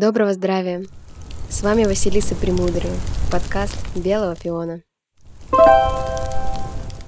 [0.00, 0.84] Доброго здравия!
[1.48, 2.94] С вами Василиса Премудрая,
[3.32, 4.80] подкаст «Белого пиона».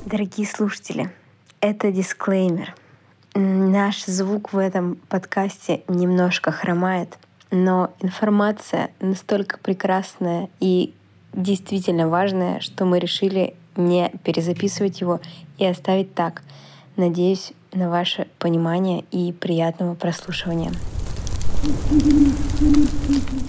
[0.04, 1.08] Дорогие слушатели,
[1.60, 2.74] это дисклеймер.
[3.36, 7.16] Наш звук в этом подкасте немножко хромает,
[7.52, 10.92] но информация настолько прекрасная и
[11.32, 15.20] действительно важная, что мы решили не перезаписывать его
[15.58, 16.42] и оставить так.
[16.96, 20.72] Надеюсь на ваше понимание и приятного прослушивания.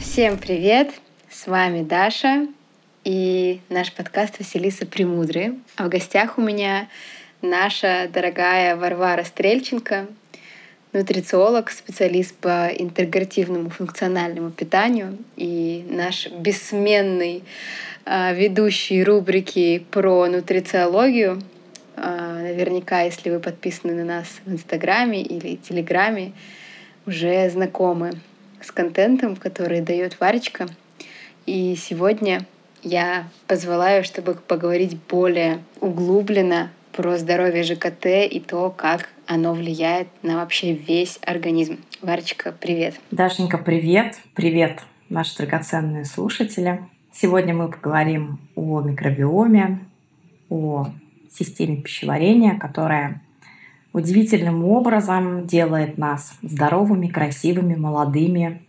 [0.02, 0.92] Всем привет!
[1.30, 2.48] С вами Даша
[3.06, 5.56] и наш подкаст Василиса Премудрые.
[5.78, 6.90] А в гостях у меня
[7.42, 10.08] наша дорогая Варвара Стрельченко,
[10.92, 17.44] нутрициолог, специалист по интегративному функциональному питанию и наш бессменный
[18.06, 21.42] э, ведущий рубрики про нутрициологию.
[21.96, 26.34] Э, наверняка, если вы подписаны на нас в Инстаграме или Телеграме,
[27.06, 28.14] уже знакомы
[28.62, 30.68] с контентом, который дает Варечка.
[31.46, 32.46] И сегодня
[32.84, 40.08] я позвала ее, чтобы поговорить более углубленно про здоровье ЖКТ и то, как оно влияет
[40.24, 41.80] на вообще весь организм.
[42.02, 42.96] Варечка, привет.
[43.12, 44.18] Дашенька, привет.
[44.36, 46.82] Привет, наши драгоценные слушатели.
[47.14, 49.80] Сегодня мы поговорим о микробиоме,
[50.50, 50.88] о
[51.32, 53.22] системе пищеварения, которая
[53.94, 58.62] удивительным образом делает нас здоровыми, красивыми, молодыми,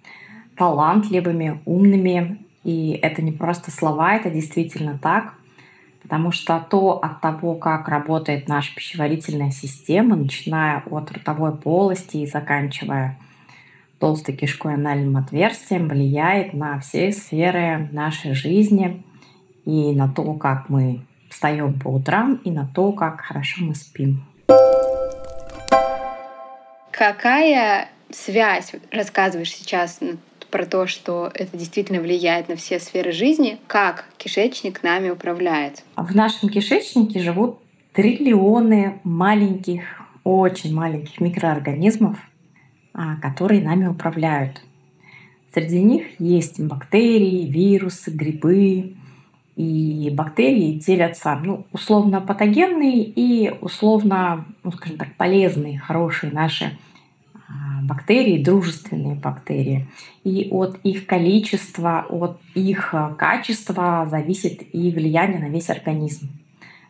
[0.56, 2.38] талантливыми, умными.
[2.64, 5.34] И это не просто слова, это действительно так.
[6.02, 12.26] Потому что то от того, как работает наша пищеварительная система, начиная от ротовой полости и
[12.26, 13.18] заканчивая
[14.00, 19.04] толстой кишкой анальным отверстием, влияет на все сферы нашей жизни
[19.64, 24.24] и на то, как мы встаем по утрам, и на то, как хорошо мы спим.
[27.04, 29.98] Какая связь, рассказываешь сейчас
[30.52, 35.82] про то, что это действительно влияет на все сферы жизни, как кишечник нами управляет?
[35.96, 37.58] В нашем кишечнике живут
[37.92, 39.82] триллионы маленьких,
[40.22, 42.20] очень маленьких микроорганизмов,
[42.94, 44.62] а, которые нами управляют.
[45.52, 48.94] Среди них есть бактерии, вирусы, грибы.
[49.56, 56.78] И бактерии делятся ну, условно патогенные и условно, ну, скажем так, полезные, хорошие наши
[57.82, 59.88] бактерии, дружественные бактерии.
[60.24, 66.30] И от их количества, от их а, качества зависит и влияние на весь организм.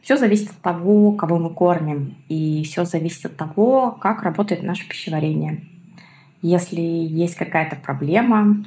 [0.03, 4.89] Все зависит от того, кого мы кормим, и все зависит от того, как работает наше
[4.89, 5.63] пищеварение.
[6.43, 8.65] Если есть какая-то проблема,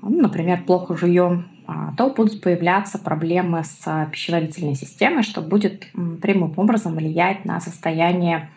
[0.00, 5.86] ну, например, плохо жуем, а, то будут появляться проблемы с пищеварительной системой, что будет
[6.20, 8.48] прямым образом влиять на состояние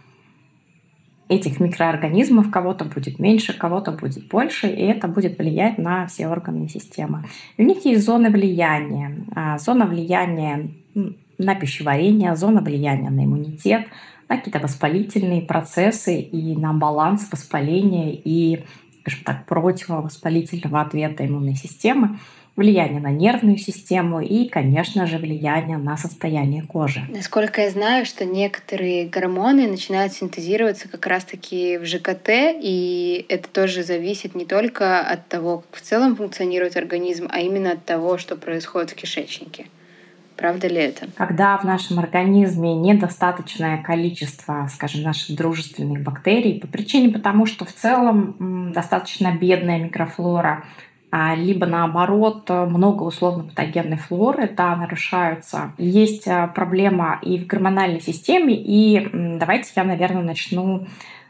[1.30, 6.68] этих микроорганизмов кого-то будет меньше, кого-то будет больше, и это будет влиять на все органы
[6.68, 7.26] системы.
[7.58, 9.26] И у них есть зоны влияния.
[9.36, 10.70] А, зона влияния
[11.38, 13.88] на пищеварение, зона влияния на иммунитет,
[14.30, 18.64] на какие-то воспалительные процессы и на баланс воспаления и,
[19.02, 22.20] скажем так, противовоспалительного ответа иммунной системы
[22.56, 27.02] влияние на нервную систему и, конечно же, влияние на состояние кожи.
[27.10, 33.84] Насколько я знаю, что некоторые гормоны начинают синтезироваться как раз-таки в ЖКТ, и это тоже
[33.84, 38.36] зависит не только от того, как в целом функционирует организм, а именно от того, что
[38.36, 39.66] происходит в кишечнике.
[40.36, 41.08] Правда ли это?
[41.16, 47.72] Когда в нашем организме недостаточное количество, скажем, наших дружественных бактерий, по причине потому, что в
[47.72, 50.66] целом достаточно бедная микрофлора
[51.36, 55.74] либо наоборот много условно-патогенной флоры, да, нарушаются.
[55.78, 60.88] Есть а, проблема и в гормональной системе, и давайте я, наверное, начну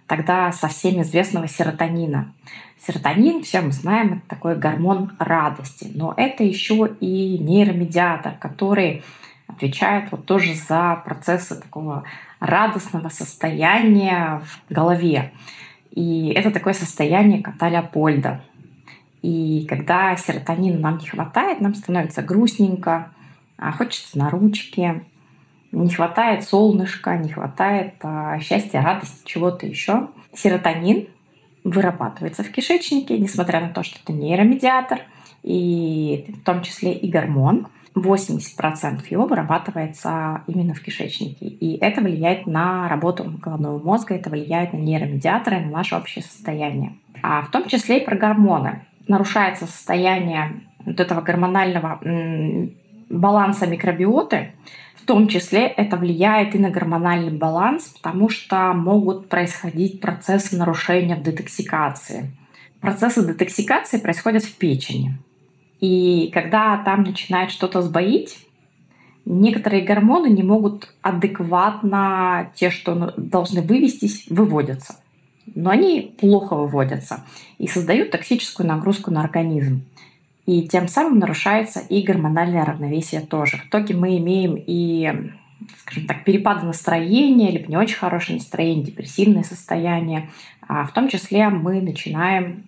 [0.07, 2.33] тогда со всем известного серотонина.
[2.85, 9.03] Серотонин, все мы знаем, это такой гормон радости, но это еще и нейромедиатор, который
[9.47, 12.05] отвечает вот тоже за процессы такого
[12.39, 15.33] радостного состояния в голове.
[15.91, 18.41] И это такое состояние кота Леопольда.
[19.24, 23.10] И когда серотонина нам не хватает, нам становится грустненько,
[23.58, 25.06] а хочется на ручке,
[25.72, 30.10] не хватает солнышка, не хватает а, счастья, радости, чего-то еще.
[30.36, 31.08] Серотонин
[31.64, 35.00] вырабатывается в кишечнике, несмотря на то, что это нейромедиатор,
[35.42, 37.68] и в том числе и гормон.
[37.96, 41.46] 80% его вырабатывается именно в кишечнике.
[41.46, 46.98] И это влияет на работу головного мозга, это влияет на нейромедиаторы, на наше общее состояние.
[47.22, 52.00] А в том числе и про гормоны нарушается состояние вот этого гормонального
[53.09, 54.53] баланса микробиоты,
[54.95, 61.17] в том числе это влияет и на гормональный баланс, потому что могут происходить процессы нарушения
[61.17, 62.31] детоксикации.
[62.79, 65.17] процессы детоксикации происходят в печени.
[65.79, 68.38] И когда там начинает что-то сбоить,
[69.25, 75.02] некоторые гормоны не могут адекватно, те, что должны вывестись, выводятся.
[75.56, 77.24] Но они плохо выводятся
[77.57, 79.84] и создают токсическую нагрузку на организм.
[80.45, 83.57] И тем самым нарушается и гормональное равновесие тоже.
[83.57, 85.31] В итоге мы имеем и
[85.78, 90.30] скажем так, перепады настроения, либо не очень хорошее настроение, депрессивное состояние.
[90.68, 92.63] А в том числе мы начинаем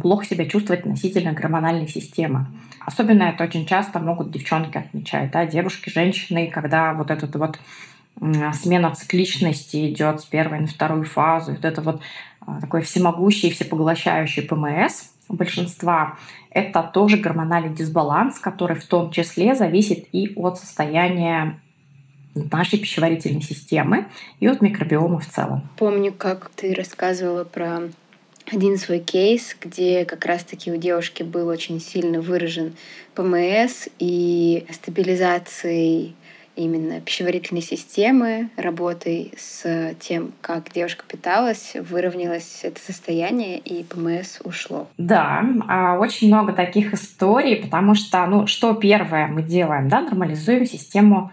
[0.00, 2.46] плохо себя чувствовать относительно гормональной системы.
[2.80, 7.58] Особенно это очень часто могут девчонки отмечать, да, девушки, женщины, когда вот этот вот
[8.54, 12.00] смена цикличности идет с первой на вторую фазу, вот это вот
[12.40, 16.16] а, такой всемогущий, всепоглощающий ПМС большинства,
[16.50, 21.60] это тоже гормональный дисбаланс, который в том числе зависит и от состояния
[22.34, 24.06] нашей пищеварительной системы
[24.40, 25.68] и от микробиома в целом.
[25.76, 27.82] Помню, как ты рассказывала про
[28.50, 32.74] один свой кейс, где как раз-таки у девушки был очень сильно выражен
[33.14, 36.14] ПМС и стабилизацией
[36.58, 44.88] именно пищеварительной системы, работой с тем, как девушка питалась, выровнялось это состояние, и ПМС ушло.
[44.98, 50.66] Да, а, очень много таких историй, потому что, ну, что первое мы делаем, да, нормализуем
[50.66, 51.30] систему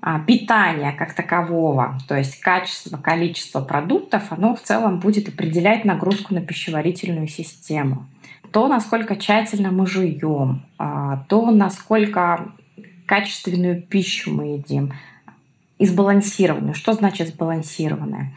[0.00, 6.32] а, питания как такового, то есть качество, количество продуктов, оно в целом будет определять нагрузку
[6.32, 8.06] на пищеварительную систему.
[8.52, 12.52] То, насколько тщательно мы жуем, а, то, насколько
[13.10, 14.92] качественную пищу мы едим,
[15.78, 16.74] и сбалансированную.
[16.74, 18.32] Что значит сбалансированная?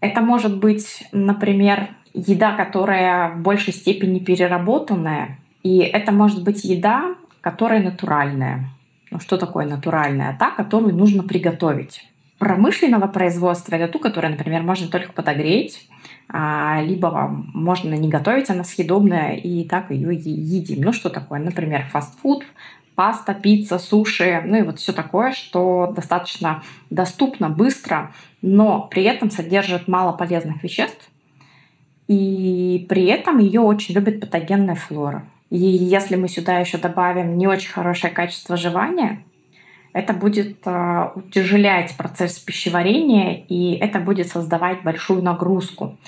[0.00, 7.16] Это может быть, например, еда, которая в большей степени переработанная, и это может быть еда,
[7.42, 8.70] которая натуральная.
[9.10, 10.34] Ну, что такое натуральная?
[10.38, 12.08] Та, которую нужно приготовить.
[12.38, 15.86] Промышленного производства это ту, которую, например, можно только подогреть,
[16.30, 20.80] а, либо можно не готовить, она съедобная, и так ее едим.
[20.80, 21.40] Ну, что такое?
[21.40, 22.44] Например, фастфуд,
[22.94, 28.12] паста, пицца, суши, ну и вот все такое, что достаточно доступно, быстро,
[28.42, 31.10] но при этом содержит мало полезных веществ,
[32.08, 35.24] и при этом ее очень любит патогенная флора.
[35.50, 39.22] И если мы сюда еще добавим не очень хорошее качество жевания,
[39.92, 45.98] это будет э, утяжелять процесс пищеварения, и это будет создавать большую нагрузку.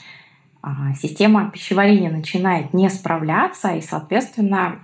[0.62, 4.80] А, система пищеварения начинает не справляться, и, соответственно,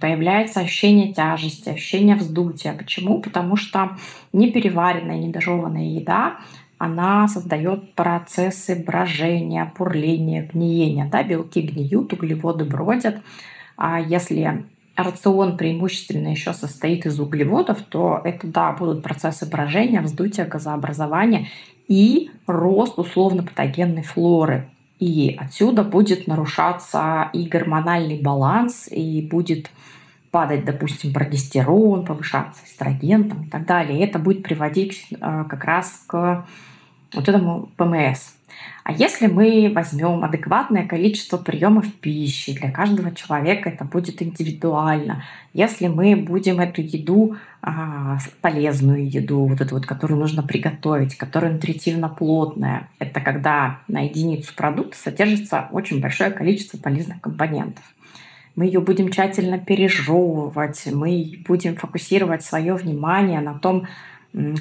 [0.00, 2.72] появляется ощущение тяжести, ощущение вздутия.
[2.72, 3.20] Почему?
[3.20, 3.96] Потому что
[4.32, 6.38] непереваренная, недожеванная еда
[6.78, 11.08] она создает процессы брожения, пурления, гниения.
[11.10, 11.22] Да?
[11.22, 13.20] Белки гниют, углеводы бродят.
[13.76, 14.64] А если
[14.96, 21.48] рацион преимущественно еще состоит из углеводов, то это, да, будут процессы брожения, вздутия, газообразования
[21.88, 24.68] и рост условно-патогенной флоры.
[24.98, 29.70] И отсюда будет нарушаться и гормональный баланс, и будет
[30.30, 33.98] падать, допустим, прогестерон, повышаться эстроген там, и так далее.
[33.98, 36.46] И это будет приводить э, как раз к
[37.14, 38.34] вот этому ПМС.
[38.84, 45.24] А если мы возьмем адекватное количество приемов пищи, для каждого человека это будет индивидуально.
[45.54, 51.52] Если мы будем эту еду, а, полезную еду, вот эту вот, которую нужно приготовить, которая
[51.52, 57.82] нутритивно плотная, это когда на единицу продукта содержится очень большое количество полезных компонентов
[58.56, 63.88] мы ее будем тщательно пережевывать, мы будем фокусировать свое внимание на том,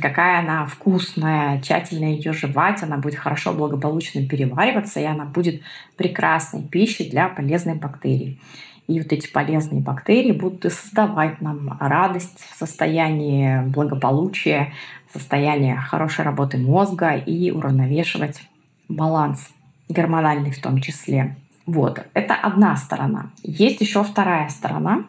[0.02, 5.62] какая она вкусная, тщательно ее жевать, она будет хорошо, благополучно перевариваться, и она будет
[5.98, 8.40] прекрасной пищей для полезных бактерий.
[8.88, 14.74] И вот эти полезные бактерии будут создавать нам радость в состоянии благополучия,
[15.10, 18.42] в состоянии хорошей работы мозга и уравновешивать
[18.90, 19.50] баланс
[19.90, 21.36] гормональный в том числе.
[21.66, 23.32] Вот, это одна сторона.
[23.42, 25.06] Есть еще вторая сторона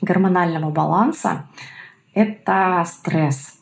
[0.00, 1.44] гормонального баланса.
[2.14, 3.58] Это стресс.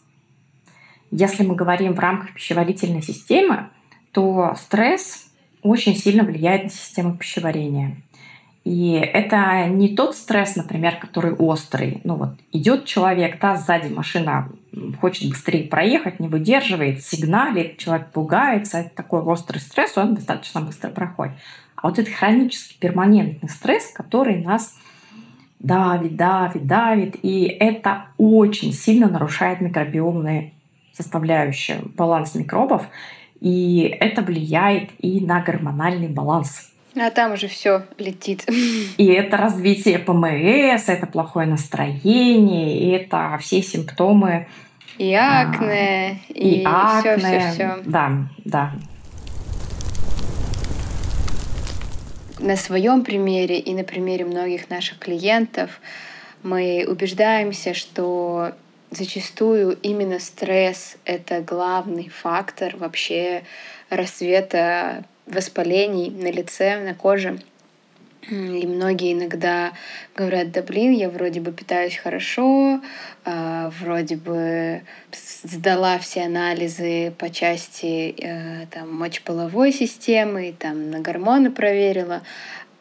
[1.12, 3.68] Если мы говорим в рамках пищеварительной системы,
[4.12, 5.26] то стресс
[5.62, 7.98] очень сильно влияет на систему пищеварения.
[8.64, 12.00] И это не тот стресс, например, который острый.
[12.04, 14.48] Ну вот идет человек, да, сзади машина
[15.02, 18.78] хочет быстрее проехать, не выдерживает, сигналит, человек пугается.
[18.78, 21.34] Это такой острый стресс, он достаточно быстро проходит.
[21.76, 24.78] А вот это хронический перманентный стресс, который нас
[25.58, 30.54] давит, давит, давит, и это очень сильно нарушает микробиомные
[30.96, 32.86] составляющая баланс микробов,
[33.40, 36.70] и это влияет и на гормональный баланс.
[36.94, 38.44] А там уже все летит.
[38.98, 44.46] И это развитие ПМС, это плохое настроение, и это все симптомы.
[44.98, 47.16] И акне, а, и, и акне.
[47.16, 47.78] Все, все, все.
[47.86, 48.12] Да,
[48.44, 48.72] да.
[52.42, 55.80] на своем примере и на примере многих наших клиентов
[56.42, 58.52] мы убеждаемся, что
[58.92, 63.44] зачастую именно стресс— это главный фактор вообще
[63.90, 67.38] рассвета воспалений на лице, на коже.
[68.30, 69.72] И многие иногда
[70.14, 72.80] говорят, да блин, я вроде бы питаюсь хорошо,
[73.24, 74.82] э, вроде бы
[75.42, 82.22] сдала все анализы по части э, там, мочеполовой системы, там, на гормоны проверила,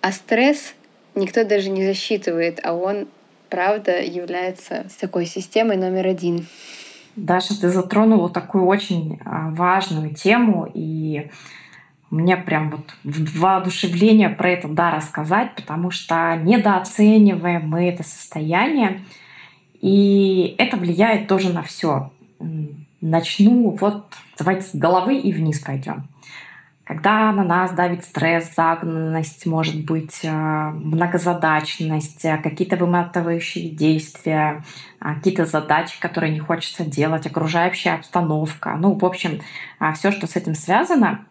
[0.02, 0.76] а стресс
[1.16, 3.08] никто даже не засчитывает, а он,
[3.52, 6.48] правда, является такой системой номер один.
[7.16, 11.30] Даша, ты затронула такую очень а, важную тему, и
[12.10, 19.02] мне прям вот воодушевление про это да рассказать, потому что недооцениваем мы это состояние,
[19.82, 22.12] и это влияет тоже на все.
[23.02, 24.06] Начну вот
[24.38, 26.08] давайте с головы и вниз пойдем.
[26.92, 34.66] Когда на нас давит стресс, загнанность, может быть, э, многозадачность, э, какие-то выматывающие действия,
[35.00, 39.40] э, какие-то задачи, которые не хочется делать, окружающая обстановка, ну, в общем,
[39.94, 41.24] все, что с этим связано,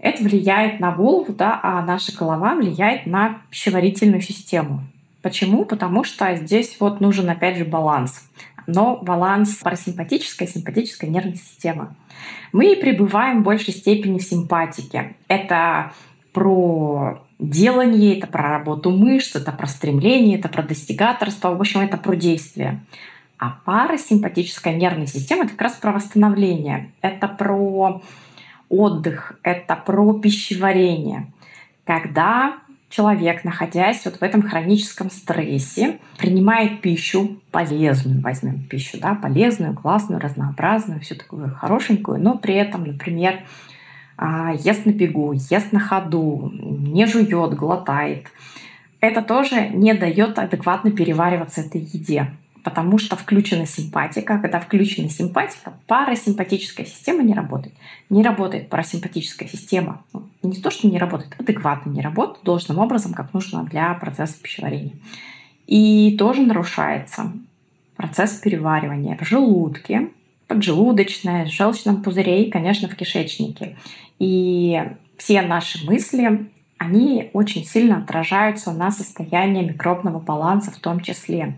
[0.00, 4.80] это влияет на голову, да, а наша голова влияет на пищеварительную систему.
[5.22, 5.64] Почему?
[5.64, 8.28] Потому что здесь вот нужен опять же баланс.
[8.66, 11.94] Но баланс парасимпатической и симпатической нервной системы.
[12.52, 15.16] Мы пребываем в большей степени в симпатике.
[15.28, 15.92] Это
[16.32, 21.96] про делание, это про работу мышц, это про стремление, это про достигаторство, в общем, это
[21.96, 22.80] про действие.
[23.38, 28.02] А парасимпатическая нервная система— это как раз про восстановление, это про
[28.68, 31.32] отдых, это про пищеварение.
[31.84, 39.74] Когда человек, находясь вот в этом хроническом стрессе, принимает пищу полезную, возьмем пищу, да, полезную,
[39.74, 43.40] классную, разнообразную, всю такую хорошенькую, но при этом, например,
[44.16, 48.28] а, ест на бегу, ест на ходу, не жует, глотает.
[49.00, 52.30] Это тоже не дает адекватно перевариваться этой еде
[52.66, 54.40] потому что включена симпатика.
[54.40, 57.76] Когда включена симпатика, парасимпатическая система не работает.
[58.10, 60.02] Не работает парасимпатическая система.
[60.12, 64.34] Ну, не то, что не работает, адекватно не работает должным образом, как нужно для процесса
[64.42, 64.94] пищеварения.
[65.68, 67.32] И тоже нарушается
[67.94, 70.08] процесс переваривания в желудке,
[70.48, 73.76] поджелудочная, в желчном пузыре и, конечно, в кишечнике.
[74.18, 74.82] И
[75.16, 81.54] все наши мысли, они очень сильно отражаются на состоянии микробного баланса в том числе.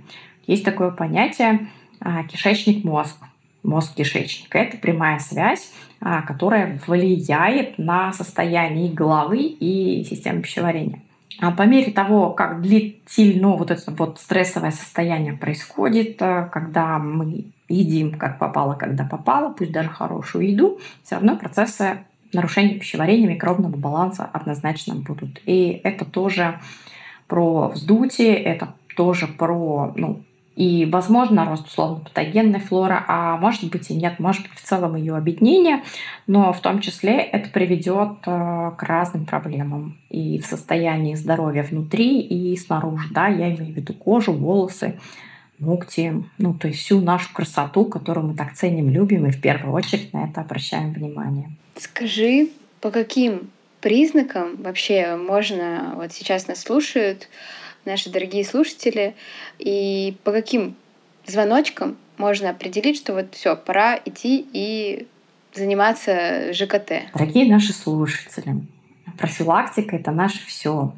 [0.48, 1.68] Есть такое понятие
[2.00, 3.16] а, кишечник-мозг.
[3.62, 4.54] Мозг-кишечник.
[4.54, 11.02] Это прямая связь, а, которая влияет на состояние головы и системы пищеварения.
[11.40, 18.12] А по мере того, как длительно вот это вот стрессовое состояние происходит, когда мы едим
[18.18, 21.98] как попало, когда попало, пусть даже хорошую еду, все равно процессы
[22.32, 25.40] нарушения пищеварения, микробного баланса однозначно будут.
[25.44, 26.58] И это тоже
[27.26, 30.22] про вздутие, это тоже про ну,
[30.58, 35.14] и, возможно, рост условно-патогенной флоры, а может быть и нет, может быть в целом ее
[35.14, 35.84] объединение,
[36.26, 42.20] но в том числе это приведет э, к разным проблемам и в состоянии здоровья внутри
[42.22, 43.06] и снаружи.
[43.12, 44.98] Да, я имею в виду кожу, волосы,
[45.60, 49.72] ногти, ну, то есть всю нашу красоту, которую мы так ценим, любим, и в первую
[49.72, 51.52] очередь на это обращаем внимание.
[51.76, 52.48] Скажи,
[52.80, 53.48] по каким
[53.80, 57.28] признакам вообще можно, вот сейчас нас слушают,
[57.88, 59.14] наши дорогие слушатели,
[59.58, 60.76] и по каким
[61.26, 65.08] звоночкам можно определить, что вот все, пора идти и
[65.54, 67.10] заниматься ЖКТ.
[67.14, 68.60] Дорогие наши слушатели,
[69.16, 70.92] профилактика это наше все.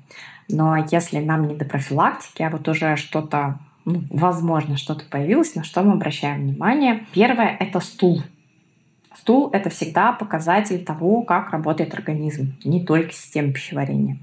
[0.48, 5.62] Но если нам не до профилактики, а вот уже что-то, ну, возможно, что-то появилось, на
[5.62, 7.06] что мы обращаем внимание.
[7.12, 8.22] Первое— это стул.
[9.16, 14.18] Стул— это всегда показатель того, как работает организм, не только система пищеварения.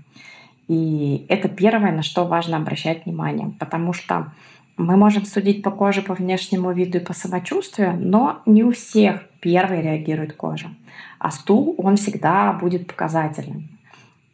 [0.68, 4.32] И это первое, на что важно обращать внимание, потому что
[4.76, 9.24] мы можем судить по коже, по внешнему виду и по самочувствию, но не у всех
[9.40, 10.70] первой реагирует кожа.
[11.20, 13.70] А стул, он всегда будет показательным.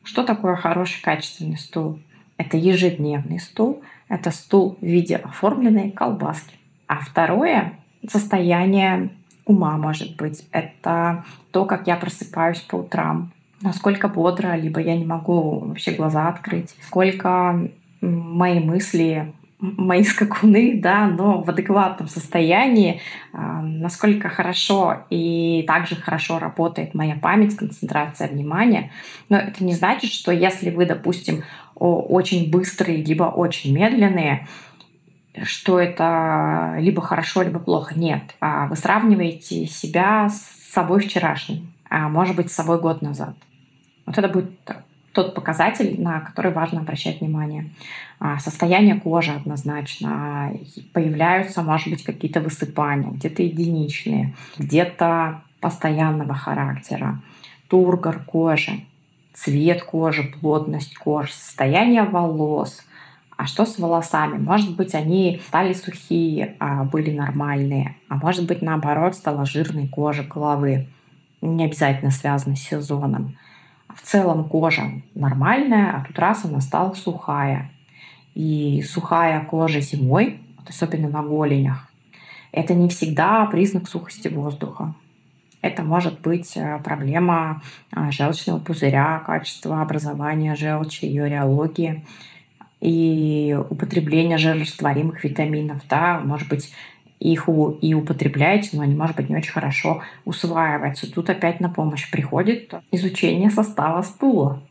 [0.04, 2.00] Что такое хороший качественный стул?
[2.38, 6.56] Это ежедневный стул, это стул в виде оформленной колбаски.
[6.88, 9.12] А второе— состояние
[9.46, 10.46] ума, может быть.
[10.52, 13.32] Это то, как я просыпаюсь по утрам,
[13.64, 17.68] насколько бодро, либо я не могу вообще глаза открыть, сколько
[18.02, 23.02] мои мысли мои скакуны, да, но в адекватном состоянии,
[23.32, 28.92] а, насколько хорошо и также хорошо работает моя память, концентрация внимания.
[29.30, 31.44] Но это не значит, что если вы, допустим,
[31.76, 34.48] очень быстрые, либо очень медленные,
[35.44, 37.98] что это либо хорошо, либо плохо.
[37.98, 38.36] Нет.
[38.40, 43.36] А вы сравниваете себя с собой вчерашним, а может быть, с собой год назад.
[44.06, 44.52] Вот это будет
[45.14, 47.70] тот показатель, на который важно обращать внимание.
[48.20, 50.52] А, состояние кожи однозначно.
[50.92, 57.22] Появляются, может быть, какие-то высыпания, где-то единичные, где-то постоянного характера.
[57.70, 58.82] Тургор кожи,
[59.34, 62.84] цвет кожи, плотность кожи, состояние волос.
[63.38, 64.38] А что с волосами?
[64.38, 67.96] Может быть, они стали сухие, а были нормальные.
[68.10, 70.88] А может быть, наоборот, стала жирной кожа головы.
[71.42, 73.36] Не обязательно связано с сезоном
[73.88, 74.84] в целом кожа
[75.16, 77.72] нормальная, а тут раз она стала сухая.
[78.36, 81.88] И сухая кожа зимой, особенно на голенях,
[82.52, 84.94] это не всегда признак сухости воздуха.
[85.62, 87.62] Это может быть э, проблема
[87.96, 92.06] э, желчного пузыря, качества образования желчи, ее реологии
[92.82, 95.82] и употребления жирорастворимых витаминов.
[95.90, 96.74] Да, может быть,
[97.24, 97.48] их
[97.82, 101.12] и употребляете, но они, может быть, не очень хорошо усваиваются.
[101.12, 104.62] Тут опять на помощь приходит изучение состава стула.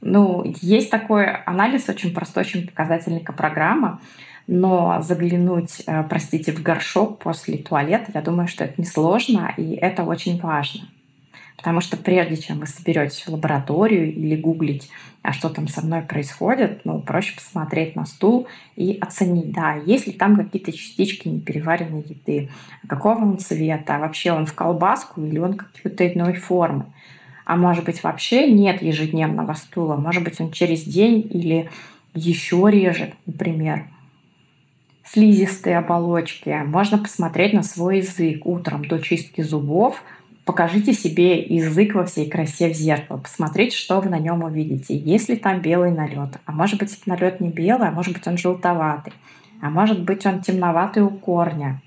[0.00, 4.00] Ну, есть такой анализ, очень простой, очень показательная программа,
[4.46, 10.02] но заглянуть, э, простите, в горшок после туалета, я думаю, что это несложно, и это
[10.04, 10.88] очень важно.
[11.60, 14.88] Потому что прежде чем вы соберетесь в лабораторию или гуглить,
[15.20, 20.06] а что там со мной происходит, ну, проще посмотреть на стул и оценить, да, есть
[20.06, 22.48] ли там какие-то частички непереваренной еды,
[22.88, 26.86] какого он цвета, вообще он в колбаску или он какой-то иной формы.
[27.44, 31.68] А может быть, вообще нет ежедневного стула, может быть, он через день или
[32.14, 33.84] еще реже, например
[35.04, 36.62] слизистые оболочки.
[36.66, 40.02] Можно посмотреть на свой язык утром до чистки зубов–
[40.50, 44.96] покажите себе язык во всей красе в зеркало, посмотрите, что вы на нем увидите.
[44.96, 46.40] Есть ли там белый налет?
[46.44, 49.12] А может быть, этот налет не белый, а может быть, он желтоватый.
[49.62, 51.80] А может быть, он темноватый у корня.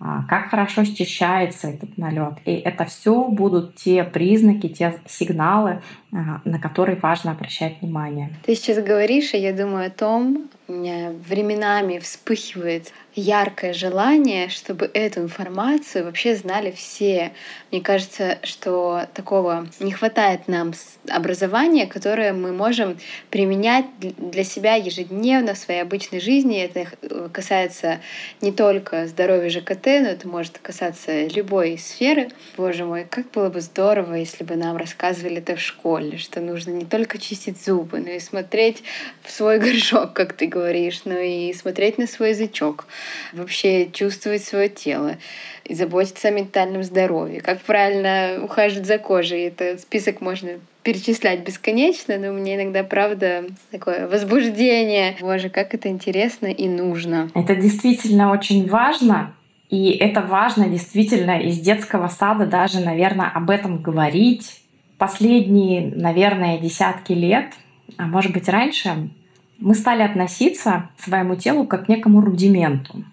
[0.00, 2.34] А, как хорошо счищается этот налет.
[2.44, 5.80] И это все будут те признаки, те сигналы,
[6.14, 8.30] на которые важно обращать внимание.
[8.44, 14.90] Ты сейчас говоришь, и я думаю о том, у меня временами вспыхивает яркое желание, чтобы
[14.92, 17.32] эту информацию вообще знали все.
[17.70, 20.72] Мне кажется, что такого не хватает нам
[21.08, 22.96] образования, которое мы можем
[23.30, 26.62] применять для себя ежедневно в своей обычной жизни.
[26.62, 28.00] Это э, касается
[28.40, 32.30] не только здоровья ЖКТ, но это может касаться любой сферы.
[32.56, 36.70] Боже мой, как было бы здорово, если бы нам рассказывали это в школе, что нужно
[36.70, 38.82] не только чистить зубы, но и смотреть
[39.22, 42.86] в свой горшок, как ты говоришь, но и смотреть на свой язычок
[43.32, 45.16] вообще чувствовать свое тело
[45.64, 49.48] и заботиться о ментальном здоровье, как правильно ухаживать за кожей.
[49.48, 55.16] Этот список можно перечислять бесконечно, но мне иногда, правда, такое возбуждение.
[55.20, 57.30] Боже, как это интересно и нужно.
[57.34, 59.34] Это действительно очень важно.
[59.70, 64.60] И это важно действительно из детского сада даже, наверное, об этом говорить.
[65.04, 67.52] Последние, наверное, десятки лет,
[67.98, 69.10] а может быть раньше,
[69.58, 73.04] мы стали относиться к своему телу как к некому рудименту.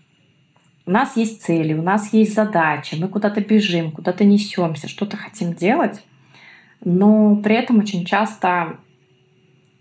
[0.85, 5.53] У нас есть цели, у нас есть задачи, мы куда-то бежим, куда-то несемся, что-то хотим
[5.53, 6.01] делать,
[6.79, 8.77] но при этом очень часто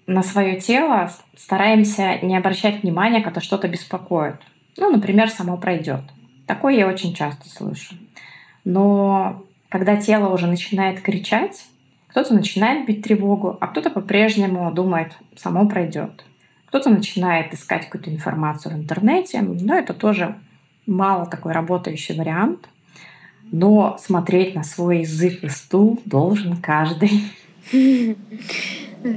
[0.09, 4.41] на свое тело стараемся не обращать внимания, когда что-то беспокоит.
[4.79, 6.03] Ну, например, само пройдет.
[6.49, 7.95] Такое я очень часто слышу.
[8.65, 11.67] Но когда тело уже начинает кричать,
[12.11, 16.25] кто-то начинает бить тревогу, а кто-то по-прежнему думает, само пройдет.
[16.67, 20.37] Кто-то начинает искать какую-то информацию в интернете, но это тоже
[20.87, 22.69] мало такой работающий вариант,
[23.53, 27.11] но смотреть на свой язык и стул должен каждый.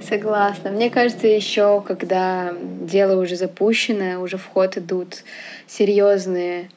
[0.07, 0.71] Согласна.
[0.71, 5.23] Мне кажется, еще когда дело уже запущено, уже в ход идут
[5.67, 6.69] серьезные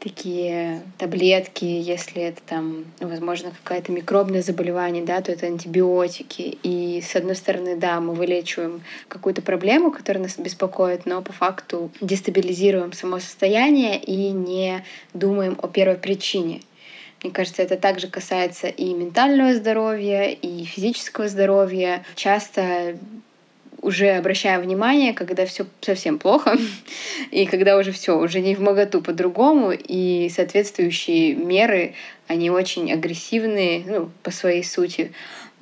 [0.00, 6.58] такие таблетки, если это там, возможно, какое-то микробное заболевание, да, то это антибиотики.
[6.62, 11.90] И с одной стороны, да, мы вылечиваем какую-то проблему, которая нас беспокоит, но по факту
[12.00, 16.62] дестабилизируем само состояние и не думаем о первой причине.
[17.22, 22.02] Мне кажется, это также касается и ментального здоровья, и физического здоровья.
[22.14, 22.96] Часто
[23.82, 26.56] уже обращаем внимание, когда все совсем плохо,
[27.30, 31.94] и когда уже все, уже не в моготу по-другому, и соответствующие меры,
[32.26, 35.12] они очень агрессивные, ну, по своей сути.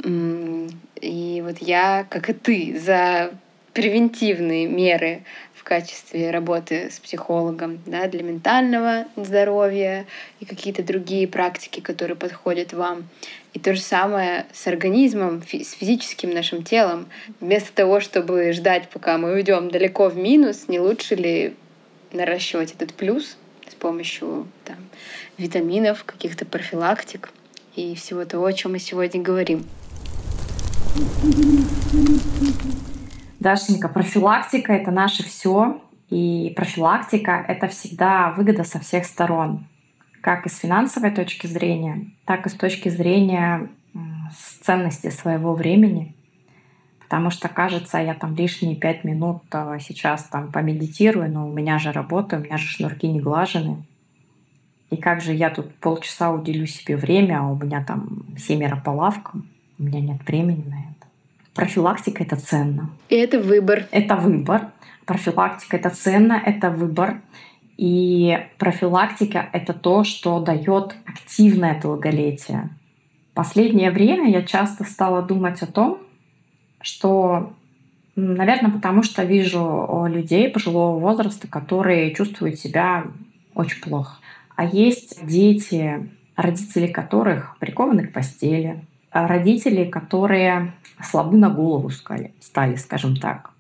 [0.05, 3.33] И вот я, как и ты, за
[3.73, 5.23] превентивные меры
[5.69, 10.07] качестве работы с психологом да, для ментального здоровья
[10.41, 13.07] и какие-то другие практики, которые подходят вам.
[13.55, 17.07] И то же самое с организмом, с физическим нашим телом.
[17.41, 21.57] Вместо того, чтобы ждать, пока мы уйдем далеко в минус, не лучше ли
[22.13, 23.37] наращивать этот плюс
[23.69, 24.77] с помощью там,
[25.39, 27.31] витаминов, каких-то профилактик
[27.75, 29.65] и всего того, о чем мы сегодня говорим.
[33.41, 35.81] Дашенька, профилактика— это наше все,
[36.11, 39.67] и профилактика— это всегда выгода со всех сторон,
[40.21, 43.69] как и с финансовой точки зрения, так и с точки зрения
[44.63, 46.15] ценности своего времени.
[47.01, 51.79] Потому что, кажется, я там лишние пять минут а, сейчас там помедитирую, но у меня
[51.79, 53.83] же работа, у меня же шнурки не глажены.
[54.91, 58.91] И как же я тут полчаса уделю себе время, а у меня там семеро по
[58.91, 61.09] лавкам, у меня нет времени на это.
[61.55, 62.91] Профилактика— это ценно.
[63.09, 63.87] И это выбор.
[63.91, 64.71] Это выбор.
[65.07, 67.23] Профилактика— это ценно, это выбор.
[67.79, 72.71] И профилактика— это то, что дает активное долголетие.
[73.35, 75.99] Последнее время я часто стала думать о том,
[76.81, 77.53] что,
[78.17, 83.05] наверное, потому что вижу людей пожилого возраста, которые чувствуют себя
[83.55, 84.17] очень плохо.
[84.57, 92.35] А есть дети, родители которых прикованы к постели, а родители, которые слабы на голову стали,
[92.41, 93.53] стали, скажем так.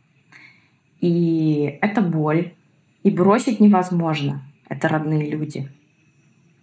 [1.00, 2.52] И это боль.
[3.02, 4.42] И бросить невозможно.
[4.68, 5.68] Это родные люди.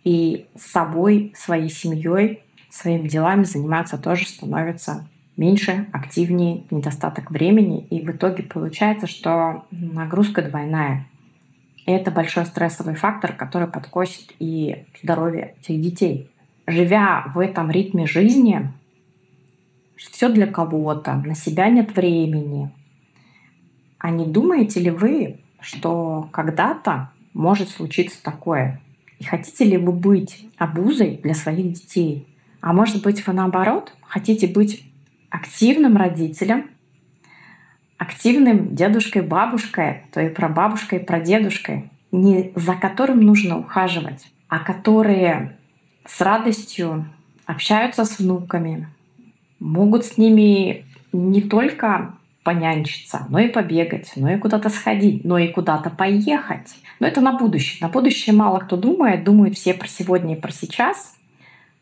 [0.03, 7.85] И с собой, своей семьей, своими делами заниматься тоже становится меньше, активнее, недостаток времени.
[7.89, 11.07] И в итоге получается, что нагрузка двойная.
[11.85, 16.29] И это большой стрессовый фактор, который подкосит и здоровье этих детей.
[16.67, 18.71] Живя в этом ритме жизни,
[19.95, 22.71] все для кого-то, на себя нет времени.
[23.99, 28.81] А не думаете ли вы, что когда-то может случиться такое?
[29.17, 32.27] И хотите ли вы быть обузой для своих детей?
[32.61, 34.83] А может быть, вы наоборот хотите быть
[35.29, 36.69] активным родителем,
[37.97, 44.59] активным дедушкой, бабушкой, то и про бабушкой, про дедушкой, не за которым нужно ухаживать, а
[44.59, 45.57] которые
[46.05, 47.07] с радостью
[47.45, 48.87] общаются с внуками,
[49.59, 52.15] могут с ними не только
[52.45, 56.75] понянчиться, но и побегать, но и куда-то сходить, но и куда-то поехать.
[56.99, 57.79] Но это на будущее.
[57.81, 61.17] На будущее мало кто думает, думают все про сегодня и про сейчас.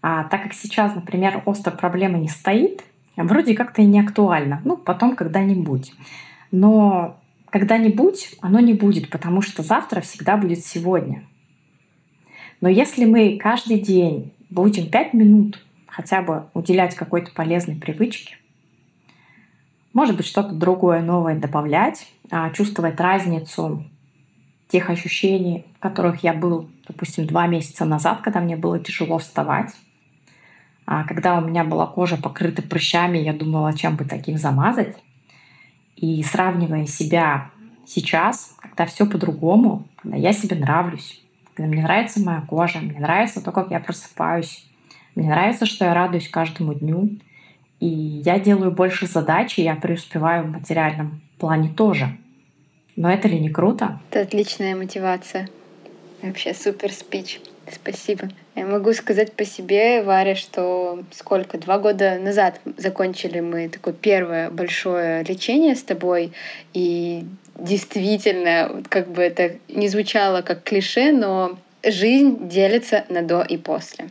[0.02, 2.86] А так как сейчас, например, острой проблемы не стоит,
[3.18, 4.62] вроде как-то и не актуально.
[4.64, 5.94] Ну, потом когда-нибудь.
[6.52, 11.24] Но когда-нибудь оно не будет, потому что завтра всегда будет сегодня.
[12.62, 18.38] Но если мы каждый день будем пять минут хотя бы уделять какой-то полезной привычке,
[19.94, 23.84] может быть, что-то другое, новое добавлять, а, чувствовать разницу
[24.68, 29.72] тех ощущений, в которых я был, допустим, два месяца назад, когда мне было тяжело вставать,
[30.86, 34.98] а когда у меня была кожа покрыта прыщами, я думала, чем бы таким замазать.
[35.96, 37.52] И сравнивая себя
[37.86, 43.42] сейчас, когда все по-другому, когда я себе нравлюсь, когда мне нравится моя кожа, мне нравится
[43.42, 44.66] то, как я просыпаюсь,
[45.16, 47.10] мне нравится, что я радуюсь каждому дню,
[47.84, 52.18] и я делаю больше задач, и я преуспеваю в материальном плане тоже.
[52.96, 54.00] Но это ли не круто?
[54.10, 55.50] Это отличная мотивация.
[56.22, 57.42] Вообще супер спич.
[57.70, 58.30] Спасибо.
[58.56, 64.50] Я могу сказать по себе, Варя, что сколько, два года назад закончили мы такое первое
[64.50, 66.32] большое лечение с тобой,
[66.74, 67.26] и
[67.60, 74.06] действительно, как бы это не звучало как клише, но жизнь делится на до и после.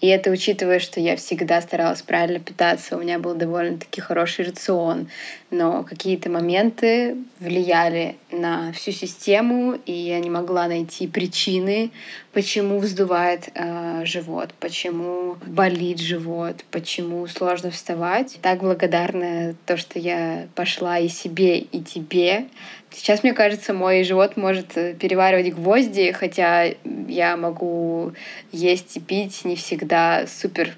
[0.00, 5.08] И это учитывая, что я всегда старалась правильно питаться, у меня был довольно-таки хороший рацион,
[5.50, 11.90] но какие-то моменты влияли на всю систему, и я не могла найти причины,
[12.32, 18.38] почему вздувает э, живот, почему болит живот, почему сложно вставать.
[18.42, 22.46] Так благодарна то, что я пошла и себе, и тебе.
[22.90, 26.64] Сейчас, мне кажется, мой живот может э, переваривать гвозди, хотя
[27.08, 28.12] я могу
[28.50, 30.76] есть и пить не всегда супер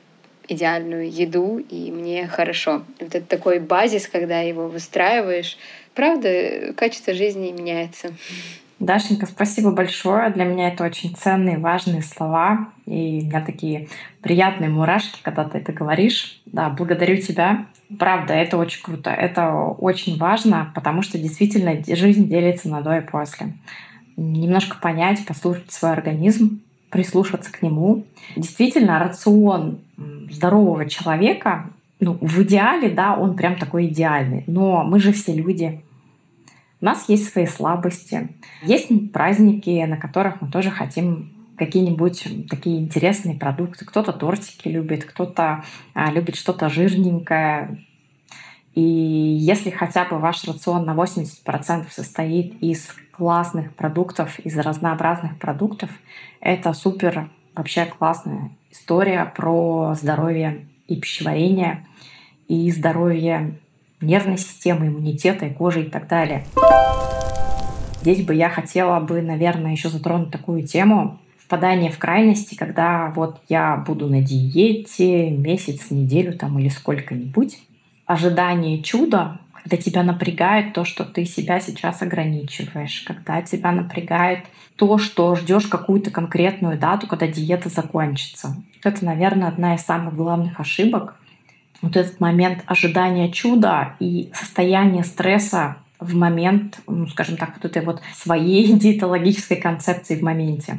[0.49, 2.83] идеальную еду, и мне хорошо.
[3.01, 5.57] Вот это такой базис, когда его выстраиваешь.
[5.95, 8.13] Правда, качество жизни меняется.
[8.81, 10.31] Дашенька, спасибо большое.
[10.31, 12.69] Для меня это очень ценные, важные слова.
[12.87, 13.89] И у меня такие
[14.23, 16.41] приятные мурашки, когда ты это говоришь.
[16.47, 17.67] Да, благодарю тебя.
[17.99, 19.11] Правда, это очень круто.
[19.11, 23.55] Это очень важно, потому что действительно жизнь делится на до и после.
[24.17, 28.07] Немножко понять, послушать свой организм, прислушаться к нему.
[28.37, 29.81] Действительно, рацион
[30.31, 31.71] здорового человека,
[32.01, 34.45] ну, в идеале, да, он прям такой идеальный.
[34.47, 35.83] Но мы же все люди.
[36.81, 38.29] У нас есть свои слабости.
[38.63, 43.85] Есть праздники, на которых мы тоже хотим какие-нибудь такие интересные продукты.
[43.85, 47.85] Кто-то тортики любит, кто-то а, любит что-то жирненькое.
[48.79, 55.91] И если хотя бы ваш рацион на 80% состоит из классных продуктов, из разнообразных продуктов,
[56.41, 61.85] это супер вообще классная история про здоровье и пищеварение.
[62.47, 63.59] и здоровье
[64.01, 66.47] нервной системы, иммунитета и кожи и так далее.
[68.01, 73.41] Здесь бы я хотела бы, наверное, еще затронуть такую тему впадание в крайности, когда вот
[73.49, 77.59] я буду на диете месяц, неделю там или сколько-нибудь.
[78.09, 84.97] Ожидание чуда, когда тебя напрягает то, что ты себя сейчас ограничиваешь, когда тебя напрягает то,
[84.97, 88.57] что ждешь какую-то конкретную дату, когда диета закончится.
[88.83, 91.17] Это, наверное, одна из самых главных ошибок.
[91.83, 97.85] Вот этот момент ожидания чуда и состояние стресса в момент, ну, скажем так, вот этой
[97.85, 100.79] вот своей диетологической концепции в моменте.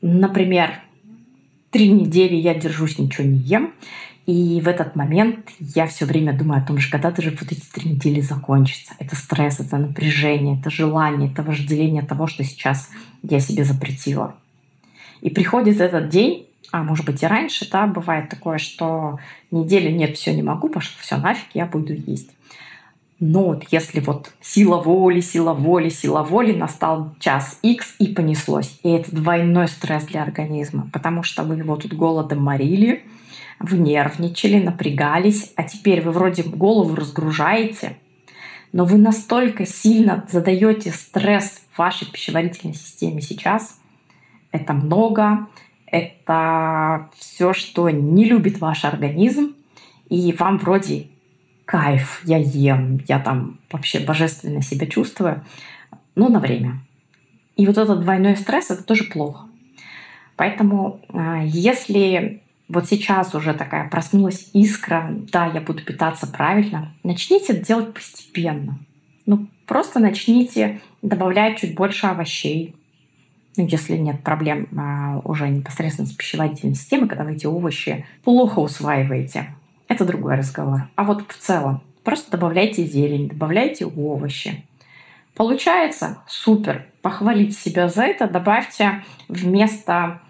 [0.00, 0.74] Например,
[1.72, 3.72] три недели я держусь, ничего не ем,
[4.28, 7.64] и в этот момент я все время думаю о том, что когда же вот эти
[7.72, 8.92] три недели закончатся.
[8.98, 12.90] Это стресс, это напряжение, это желание, это вожделение того, что сейчас
[13.22, 14.34] я себе запретила.
[15.22, 19.18] И приходит этот день, а может быть и раньше, да, бывает такое, что
[19.50, 22.28] недели нет, все не могу, пошло все нафиг, я буду есть.
[23.20, 28.78] Но вот если вот сила воли, сила воли, сила воли, настал час X и понеслось.
[28.82, 33.06] И это двойной стресс для организма, потому что вы его тут голодом морили,
[33.60, 37.96] вы нервничали, напрягались, а теперь вы вроде голову разгружаете,
[38.72, 43.80] но вы настолько сильно задаете стресс вашей пищеварительной системе сейчас,
[44.52, 45.48] это много,
[45.86, 49.54] это все, что не любит ваш организм,
[50.08, 51.08] и вам вроде
[51.64, 55.44] кайф, я ем, я там вообще божественно себя чувствую,
[56.14, 56.80] но на время.
[57.56, 59.46] И вот этот двойной стресс— это тоже плохо.
[60.36, 67.56] Поэтому а, если вот сейчас уже такая проснулась искра, да, я буду питаться правильно, начните
[67.56, 68.78] делать постепенно.
[69.26, 72.74] Ну, просто начните добавлять чуть больше овощей,
[73.56, 78.60] ну, если нет проблем а, уже непосредственно с пищеварительной системой, когда вы эти овощи плохо
[78.60, 79.54] усваиваете.
[79.88, 80.82] Это другой разговор.
[80.94, 84.64] А вот в целом, просто добавляйте зелень, добавляйте овощи.
[85.34, 86.86] Получается супер.
[87.02, 88.28] Похвалить себя за это.
[88.28, 90.20] Добавьте вместо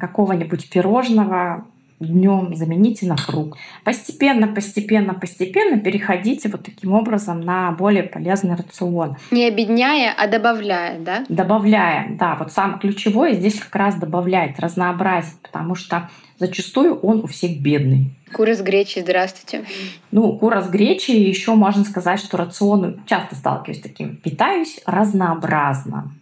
[0.00, 1.64] какого-нибудь пирожного
[2.00, 3.58] днем замените на фрукт.
[3.84, 9.16] Постепенно, постепенно, постепенно переходите вот таким образом на более полезный рацион.
[9.30, 11.24] Не обедняя, а добавляя, да?
[11.28, 12.36] Добавляя, да.
[12.36, 16.08] Вот самое ключевое здесь как раз добавлять, разнообразить, потому что
[16.38, 18.10] зачастую он у всех бедный.
[18.32, 19.66] Кура с гречей, здравствуйте.
[20.10, 26.12] Ну, кура с гречей, еще можно сказать, что рацион, часто сталкиваюсь с таким, питаюсь разнообразно.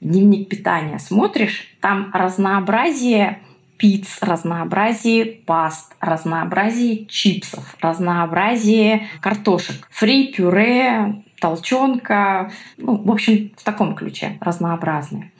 [0.00, 3.40] Дневник питания смотришь, там разнообразие
[3.78, 13.94] пиц, разнообразие паст, разнообразие чипсов, разнообразие картошек, фри, пюре, толченка, ну, в общем, в таком
[13.94, 15.30] ключе разнообразные.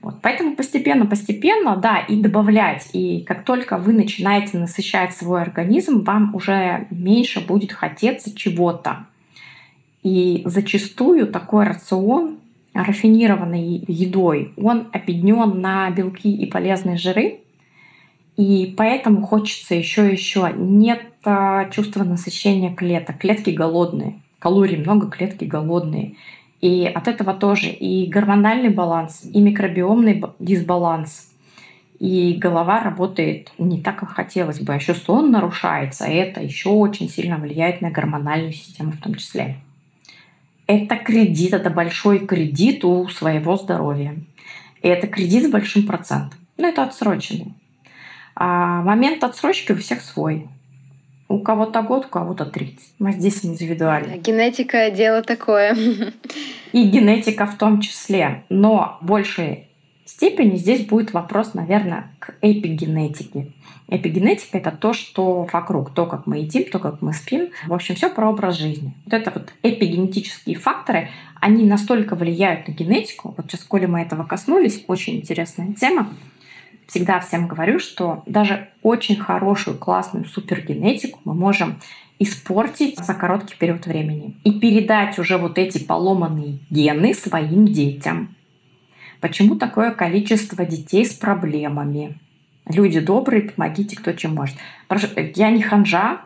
[0.00, 0.20] Вот.
[0.20, 2.90] Поэтому постепенно, постепенно, да, и добавлять.
[2.92, 9.06] И как только вы начинаете насыщать свой организм, вам уже меньше будет хотеться чего-то.
[10.02, 12.38] И зачастую такой рацион
[12.74, 17.40] рафинированной едой, он объединен на белки и полезные жиры,
[18.36, 20.52] и поэтому хочется еще и еще.
[20.56, 23.18] Нет а, чувства насыщения клеток.
[23.18, 24.20] Клетки голодные.
[24.38, 26.16] Калорий много, клетки голодные.
[26.60, 31.30] И от этого тоже и гормональный баланс, и микробиомный дисбаланс.
[32.00, 34.72] И голова работает не так, как хотелось бы.
[34.72, 36.06] А еще сон нарушается.
[36.06, 39.58] И это еще очень сильно влияет на гормональную систему в том числе.
[40.66, 44.16] Это кредит, это большой кредит у своего здоровья.
[44.82, 46.38] И это кредит с большим процентом.
[46.56, 47.54] Но это отсроченный.
[48.34, 50.48] А момент отсрочки у всех свой.
[51.28, 52.78] У кого-то год, у кого-то 30.
[52.98, 54.18] Мы здесь индивидуально.
[54.18, 55.76] Генетика— дело такое.
[56.72, 58.44] И генетика в том числе.
[58.48, 59.68] Но в большей
[60.04, 63.52] степени здесь будет вопрос, наверное, к эпигенетике.
[63.88, 67.50] Эпигенетика— это то, что вокруг, то, как мы едим, то, как мы спим.
[67.66, 68.94] В общем, все про образ жизни.
[69.04, 73.34] Вот это вот эпигенетические факторы, они настолько влияют на генетику.
[73.36, 76.08] Вот сейчас, коли мы этого коснулись, очень интересная тема
[76.86, 81.80] всегда всем говорю, что даже очень хорошую, классную супергенетику мы можем
[82.18, 88.34] испортить за короткий период времени и передать уже вот эти поломанные гены своим детям.
[89.20, 92.18] Почему такое количество детей с проблемами?
[92.66, 94.56] Люди добрые, помогите, кто чем может.
[95.34, 96.20] Я не ханжа,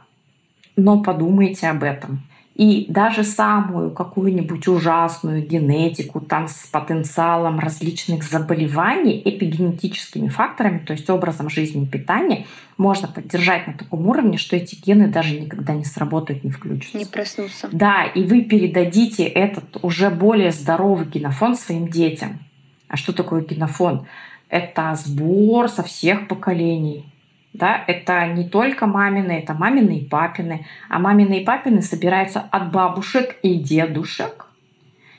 [0.76, 2.22] но подумайте об этом.
[2.54, 11.08] И даже самую какую-нибудь ужасную генетику там с потенциалом различных заболеваний, эпигенетическими факторами, то есть
[11.08, 12.46] образом жизни и питания,
[12.76, 16.98] можно поддержать на таком уровне, что эти гены даже никогда не сработают, не включатся.
[16.98, 17.68] Не проснутся.
[17.70, 22.40] Да, и вы передадите этот уже более здоровый генофон своим детям.
[22.88, 24.08] А что такое генофон?
[24.48, 27.04] Это сбор со всех поколений
[27.52, 30.66] Да, это не только мамины, это мамины и папины.
[30.88, 34.46] А мамины и папины собираются от бабушек и дедушек.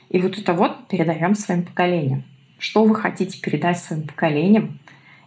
[0.08, 2.24] И вот это вот передаем своим поколениям.
[2.58, 4.78] Что вы хотите передать своим поколениям?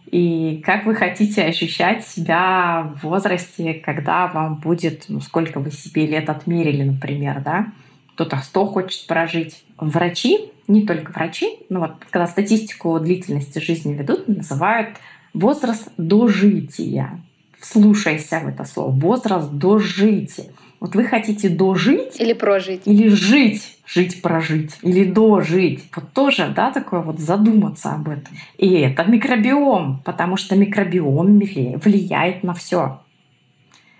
[0.06, 6.06] И как вы хотите ощущать себя в возрасте, когда вам будет, ну, сколько вы себе
[6.06, 7.72] лет отмерили, например, да?
[8.14, 9.64] Кто-то 100 хочет прожить.
[9.78, 14.96] Врачи, не только врачи, но вот когда статистику длительности жизни ведут, называют
[15.32, 17.20] возраст дожития.
[17.60, 18.90] Слушайся в это слово.
[18.90, 20.46] Возраст дожития.
[20.80, 25.82] Вот вы хотите дожить или прожить, или жить, жить, прожить, или дожить.
[25.96, 28.36] Вот тоже, да, такое вот задуматься об этом.
[28.58, 33.00] И это микробиом, потому что микробиом влияет на все.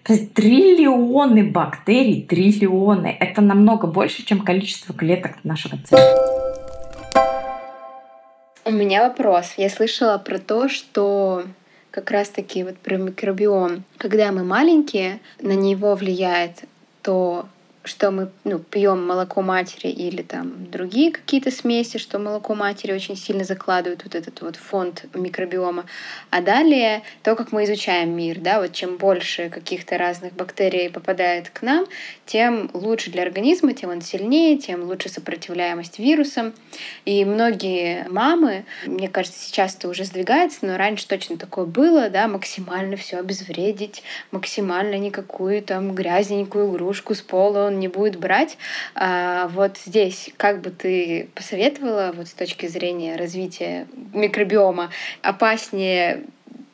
[0.02, 3.16] Триллионы бактерий, триллионы.
[3.18, 6.43] Это намного больше, чем количество клеток нашего тела.
[8.66, 9.54] У меня вопрос.
[9.58, 11.44] Я слышала про то, что
[11.90, 13.84] как раз-таки вот про микробиом.
[13.98, 16.64] Когда мы маленькие, на него влияет
[17.02, 17.46] то
[17.84, 23.16] что мы ну, пьем молоко матери или там другие какие-то смеси, что молоко матери очень
[23.16, 25.84] сильно закладывает вот этот вот фонд микробиома.
[26.30, 31.50] А далее то, как мы изучаем мир, да, вот чем больше каких-то разных бактерий попадает
[31.50, 31.86] к нам,
[32.24, 36.54] тем лучше для организма, тем он сильнее, тем лучше сопротивляемость вирусам.
[37.04, 42.28] И многие мамы, мне кажется, сейчас это уже сдвигается, но раньше точно такое было, да,
[42.28, 48.56] максимально все обезвредить, максимально никакую там грязненькую игрушку с пола он не будет брать.
[48.94, 54.90] А вот здесь как бы ты посоветовала вот с точки зрения развития микробиома
[55.22, 56.22] опаснее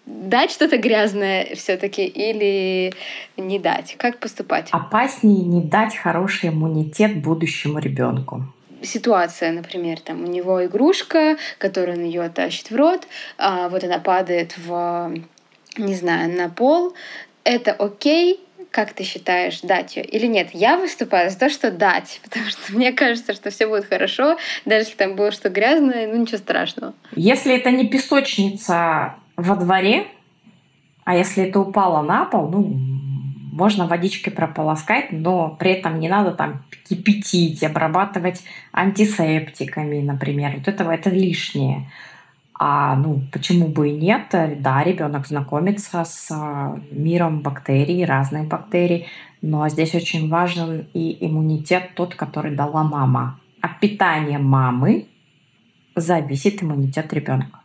[0.06, 2.92] дать что-то грязное все-таки или
[3.36, 3.96] не дать?
[3.96, 4.68] Как поступать?
[4.72, 8.44] Опаснее не дать хороший иммунитет будущему ребенку
[8.82, 13.98] ситуация, например, там у него игрушка, которую он ее тащит в рот, а вот она
[13.98, 15.12] падает в,
[15.76, 16.94] не знаю, на пол.
[17.44, 20.50] Это окей, как ты считаешь, дать ее или нет?
[20.52, 24.82] Я выступаю за то, что дать, потому что мне кажется, что все будет хорошо, даже
[24.84, 26.94] если там было что грязное, ну ничего страшного.
[27.14, 30.06] Если это не песочница во дворе,
[31.04, 32.62] а если это упало на пол, ну,
[33.52, 40.54] можно водичкой прополоскать, но при этом не надо там кипятить, обрабатывать антисептиками, например.
[40.56, 41.90] Вот этого это лишнее.
[42.62, 44.26] А ну почему бы и нет?
[44.32, 49.06] Да, ребенок знакомится с а, миром бактерий, разных бактерий,
[49.40, 53.40] но здесь очень важен и иммунитет тот, который дала мама.
[53.62, 55.06] От питания мамы
[55.96, 57.60] зависит иммунитет ребенка.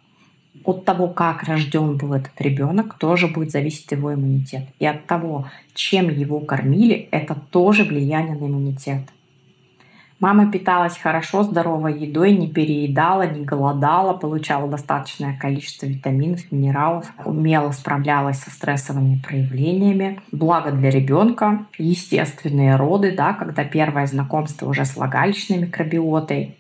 [0.63, 4.63] От того, как рожден был этот ребенок, тоже будет зависеть его иммунитет.
[4.79, 9.01] И от того, чем его кормили, это тоже влияние на иммунитет.
[10.21, 17.71] Мама питалась хорошо, здоровой едой, не переедала, не голодала, получала достаточное количество витаминов, минералов, умело
[17.71, 20.21] справлялась со стрессовыми проявлениями.
[20.32, 26.56] Благо для ребенка естественные роды, да, когда первое знакомство уже с влагалищной микробиотой,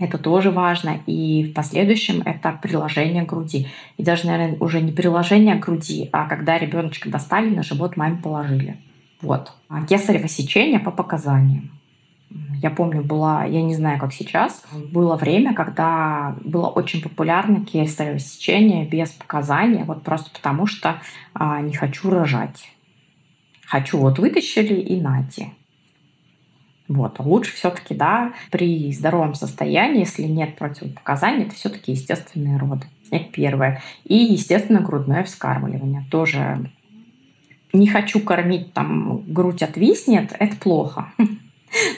[0.00, 0.98] это тоже важно.
[1.06, 3.68] И в последующем это приложение груди.
[3.96, 8.76] И даже, наверное, уже не приложение груди, а когда ребеночка достали, на живот маме положили.
[9.20, 9.52] Вот.
[9.68, 11.70] А кесарево сечение по показаниям.
[12.62, 18.18] Я помню, была, я не знаю, как сейчас, было время, когда было очень популярно кесарево
[18.18, 21.00] сечение без показания, вот просто потому что
[21.34, 22.70] а, не хочу рожать.
[23.66, 25.52] Хочу, вот вытащили и нате.
[26.88, 27.18] Вот.
[27.20, 32.86] Лучше все-таки, да, при здоровом состоянии, если нет противопоказаний, это все-таки естественные роды.
[33.10, 33.82] Это первое.
[34.04, 36.04] И, естественно, грудное вскармливание.
[36.10, 36.70] Тоже
[37.72, 41.12] не хочу кормить, там, грудь отвиснет, это плохо.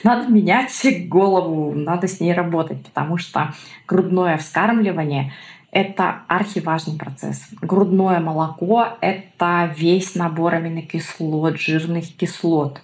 [0.03, 0.71] надо менять
[1.07, 3.53] голову, надо с ней работать, потому что
[3.87, 5.33] грудное вскармливание–
[5.71, 7.47] это архиважный процесс.
[7.61, 12.81] Грудное молоко– это весь набор аминокислот, жирных кислот.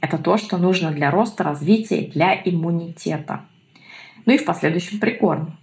[0.00, 3.40] Это то, что нужно для роста, развития, для иммунитета.
[4.24, 5.58] Ну и в последующем прикорм.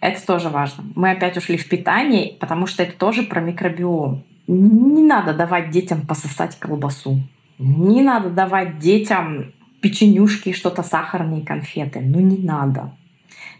[0.00, 0.84] Это тоже важно.
[0.94, 4.24] Мы опять ушли в питание, потому что это тоже про микробиом.
[4.48, 7.20] Не надо давать детям пососать колбасу.
[7.58, 12.00] Не надо давать детям печенюшки, что-то сахарные конфеты.
[12.00, 12.92] Ну не надо.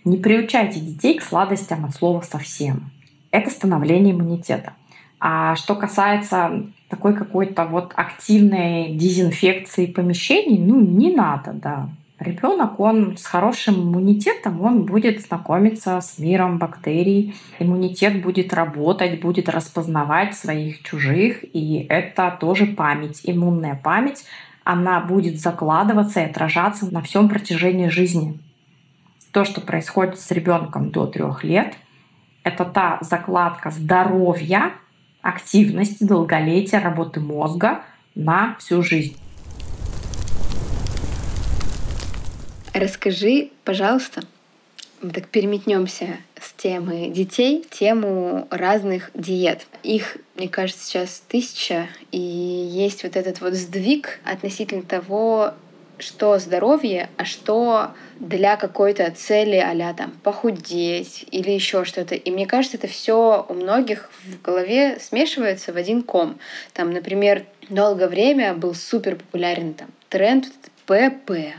[0.05, 2.91] Не приучайте детей к сладостям от слова совсем.
[3.31, 4.73] Это становление иммунитета.
[5.21, 11.91] А что касается такой какой-то вот активной дезинфекции помещений, ну не надо, да.
[12.21, 17.35] Ребенок, он с хорошим иммунитетом, он будет знакомиться с миром бактерий.
[17.61, 21.45] Иммунитет будет работать, будет распознавать своих чужих.
[21.55, 24.25] И это тоже память, иммунная память,
[24.69, 28.39] она будет закладываться и отражаться на всем протяжении жизни.
[29.33, 31.75] То, что происходит с ребенком до трех лет,
[32.43, 34.73] это та закладка здоровья,
[35.23, 37.81] активности, долголетия, работы мозга
[38.14, 39.16] на всю жизнь.
[42.75, 44.25] Расскажи, пожалуйста,
[45.01, 49.66] мы так переметнемся с темы детей тему разных диет.
[49.82, 55.55] Их, мне кажется, сейчас тысяча, и есть вот этот вот сдвиг относительно того,
[55.99, 57.90] что здоровье, а что
[58.20, 62.14] для какой-то цели а там похудеть или еще что-то.
[62.14, 66.38] И мне кажется, это все у многих в голове смешивается в один ком.
[66.72, 70.46] Там, например, долгое время был супер популярен там тренд
[70.86, 71.55] ПП.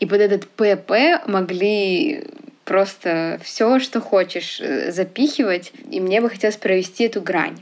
[0.00, 2.24] И под этот ПП могли
[2.68, 5.72] просто все, что хочешь, э, запихивать.
[5.90, 7.56] И мне бы хотелось провести эту грань.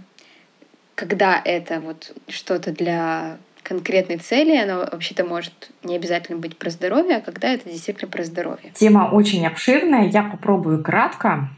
[0.97, 7.17] Когда это вот что-то для конкретной цели, оно вообще-то может не обязательно быть про здоровье,
[7.17, 8.73] а когда это действительно про здоровье.
[8.75, 11.51] Тема очень обширная, я попробую кратко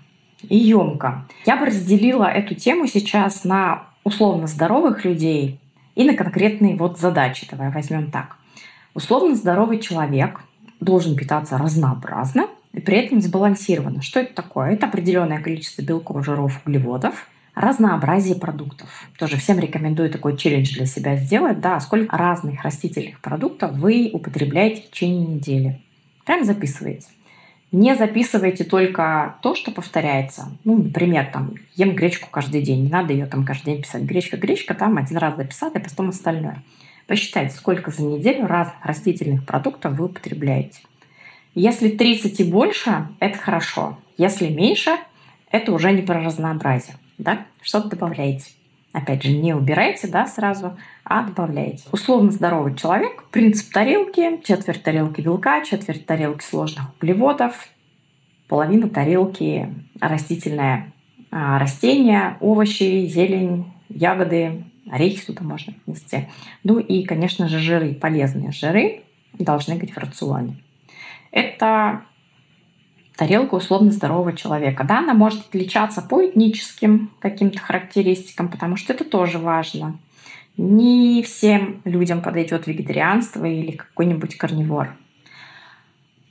[0.42, 1.26] и емко.
[1.46, 5.58] Я бы разделила эту тему сейчас на условно здоровых людей
[5.94, 7.48] и на конкретные вот задачи.
[7.50, 8.36] Давай возьмем так.
[8.94, 10.40] Условно здоровый человек
[10.80, 14.02] должен питаться разнообразно и при этом сбалансированно.
[14.02, 14.72] Что это такое?
[14.72, 18.88] Это определенное количество белков, жиров, углеводов, разнообразие продуктов.
[19.18, 21.60] Тоже всем рекомендую такой челлендж для себя сделать.
[21.60, 25.80] Да, сколько разных растительных продуктов вы употребляете в течение недели.
[26.24, 27.06] Прям записывайте.
[27.70, 30.48] Не записывайте только то, что повторяется.
[30.64, 32.84] Ну, например, там, ем гречку каждый день.
[32.84, 34.02] Не надо ее там каждый день писать.
[34.04, 36.62] Гречка, гречка, там один раз записать, а потом остальное.
[37.06, 40.80] Посчитайте, сколько за неделю разных растительных продуктов вы употребляете.
[41.58, 43.98] Если 30 и больше, это хорошо.
[44.16, 44.92] Если меньше,
[45.50, 48.52] это уже не про разнообразие да, что-то добавляете.
[48.92, 51.84] Опять же, не убирайте, да, сразу, а добавляете.
[51.92, 57.68] Условно здоровый человек, принцип тарелки, четверть тарелки белка, четверть тарелки сложных углеводов,
[58.48, 59.68] половина тарелки
[60.00, 60.92] растительное
[61.30, 66.28] а, растения, овощи, зелень, ягоды, орехи сюда можно внести.
[66.64, 69.02] Ну и, конечно же, жиры, полезные жиры
[69.38, 70.56] должны быть в рационе.
[71.38, 72.02] Это
[73.16, 74.82] тарелка условно здорового человека.
[74.82, 79.98] Да, она может отличаться по этническим каким-то характеристикам, потому что это тоже важно.
[80.56, 84.96] Не всем людям подойдет вегетарианство или какой-нибудь карнивор.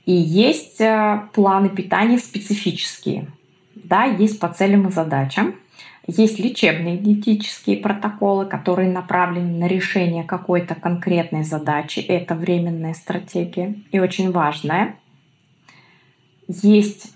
[0.04, 3.28] И есть э, планы питания специфические.
[3.74, 5.54] Да, есть по целям и задачам.
[6.10, 12.00] Есть лечебные диетические протоколы, которые направлены на решение какой-то конкретной задачи.
[12.00, 14.96] Это временная стратегия и очень важная.
[16.48, 17.14] Есть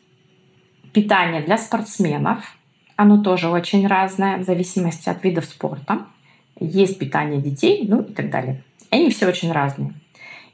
[0.93, 2.55] питание для спортсменов.
[2.97, 6.05] Оно тоже очень разное в зависимости от видов спорта.
[6.61, 8.63] Есть питание детей, ну и так далее.
[8.91, 9.95] Они все очень разные.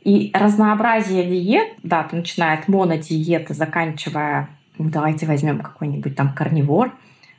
[0.05, 6.93] И разнообразие диет, да, начиная от монодиеты, заканчивая, ну, давайте возьмем какой-нибудь там карнивор.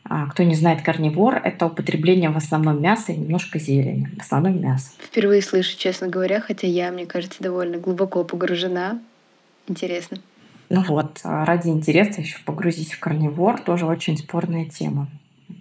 [0.10, 4.10] А, кто не знает карнивор, это употребление в основном мяса и немножко зелени.
[4.18, 4.89] В основном мясо.
[4.97, 8.99] Впервые слышу, честно говоря, хотя я, мне кажется, довольно глубоко погружена.
[9.68, 10.18] Интересно.
[10.70, 15.07] Ну вот, а ради интереса еще погрузить в карнивор тоже очень спорная тема.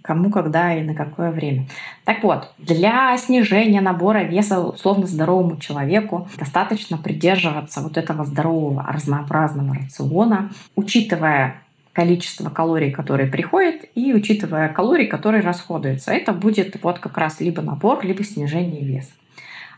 [0.01, 1.67] Кому, когда и на какое время.
[2.05, 9.75] Так вот, для снижения набора веса условно здоровому человеку достаточно придерживаться вот этого здорового разнообразного
[9.75, 11.61] рациона, учитывая
[11.99, 16.13] количество калорий, которые приходят, и учитывая калории, которые расходуются.
[16.13, 19.11] Это будет вот как раз либо набор, либо снижение веса.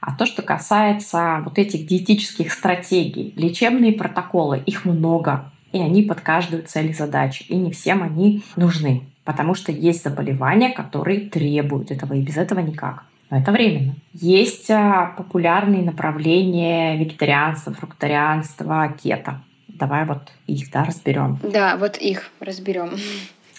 [0.02, 6.22] А то, что касается вот этих диетических стратегий, лечебные протоколы, их много, и они под
[6.22, 11.90] каждую цель и задачу, и не всем они нужны, потому что есть заболевания, которые требуют
[11.90, 13.04] этого, и без этого никак.
[13.32, 13.96] Но это временно.
[14.14, 19.42] Есть а, популярные направления вегетарианства, фруктарианства, кето.
[19.82, 21.40] Давай вот их да, разберем.
[21.42, 22.92] Да, вот их разберем.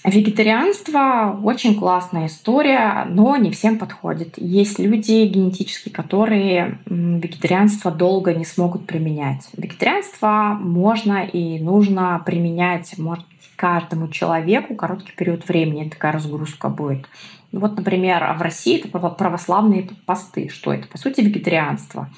[0.05, 4.35] Вегетарианство очень классная история, но не всем подходит.
[4.37, 9.49] Есть люди генетически, которые вегетарианство долго не смогут применять.
[9.57, 13.25] Вегетарианство можно и нужно применять может,
[13.57, 15.89] каждому человеку короткий период времени.
[15.89, 17.09] Такая разгрузка будет.
[17.51, 20.49] Вот, например, в России это православные посты.
[20.49, 20.87] Что это?
[20.87, 22.09] По сути, вегетарианство.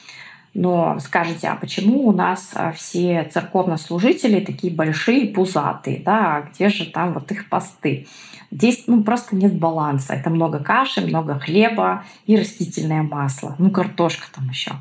[0.54, 6.68] Но скажете, а почему у нас а, все церковнослужители такие большие, пузатые, да, а где
[6.68, 8.06] же там вот их посты?
[8.52, 10.14] Здесь ну, просто нет баланса.
[10.14, 13.56] Это много каши, много хлеба и растительное масло.
[13.58, 14.72] Ну, картошка там еще.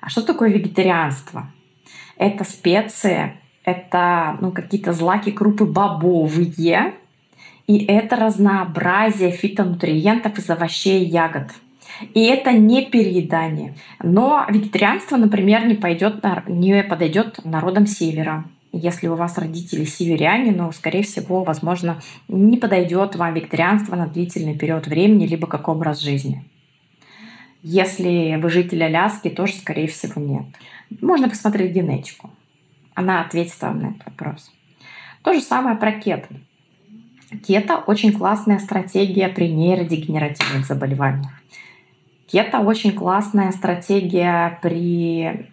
[0.00, 1.46] А что такое вегетарианство?
[2.16, 6.94] Это специи, это ну, какие-то злаки, крупы бобовые,
[7.68, 11.52] и это разнообразие фитонутриентов из овощей и ягод.
[12.14, 13.74] И это не переедание.
[14.02, 18.44] Но вегетарианство, например, не, пойдет, не подойдет народам севера.
[18.72, 24.56] Если у вас родители северяне, ну, скорее всего, возможно, не подойдет вам вегетарианство на длительный
[24.56, 26.44] период времени, либо как образ жизни.
[27.62, 30.46] Если вы житель Аляски, тоже, скорее всего, нет.
[31.00, 32.30] Можно посмотреть генетику.
[32.94, 34.50] Она ответит вам на этот вопрос.
[35.22, 36.28] То же самое про кето.
[37.46, 41.41] Кето– очень классная стратегия при нейродегенеративных заболеваниях.
[42.32, 45.50] Кето– очень классная стратегия при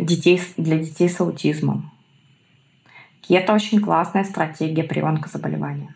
[0.00, 1.92] детей, для детей с аутизмом.
[3.20, 5.92] Кето– очень классная стратегия при онкозаболеваниях.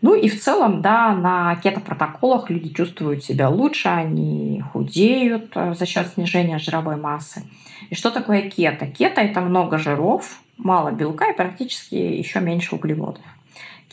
[0.00, 5.84] Ну и в целом, да, на кето-протоколах люди чувствуют себя лучше, они худеют э, за
[5.84, 7.42] счет снижения жировой массы.
[7.90, 8.86] И что такое кето?
[8.86, 13.24] Кето– это много жиров, мало белка и практически еще меньше углеводов.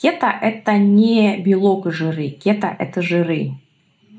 [0.01, 3.51] Кето– это не белок и жиры, кето– это жиры.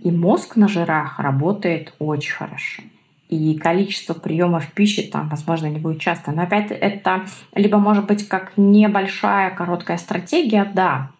[0.02, 2.82] И мозг на жирах работает очень хорошо.
[3.28, 6.32] И количество приемов пищи там, возможно, не будет часто.
[6.32, 7.24] Но опять это
[7.54, 11.10] либо может быть как небольшая короткая стратегия, да,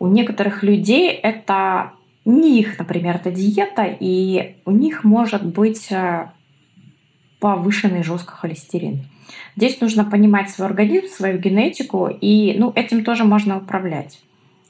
[0.00, 1.92] у некоторых людей это
[2.24, 6.30] не их, например, это диета, и у них может быть э,
[7.38, 9.06] повышенный жесткий холестерин.
[9.56, 14.20] Здесь нужно понимать свой организм, свою генетику, и ну, этим тоже можно управлять.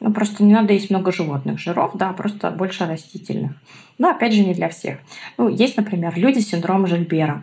[0.01, 3.53] Ну, просто не надо есть много животных жиров, да, просто больше растительных.
[3.99, 4.99] Но опять же не для всех.
[5.37, 7.43] Ну, есть, например, люди с синдромом Жильбера.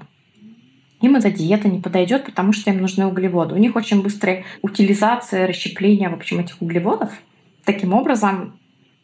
[1.02, 3.54] Им эта диета не подойдет, потому что им нужны углеводы.
[3.54, 7.12] У них очень быстрая утилизация, расщепление, в общем, этих углеводов–
[7.68, 8.58] Таким образом,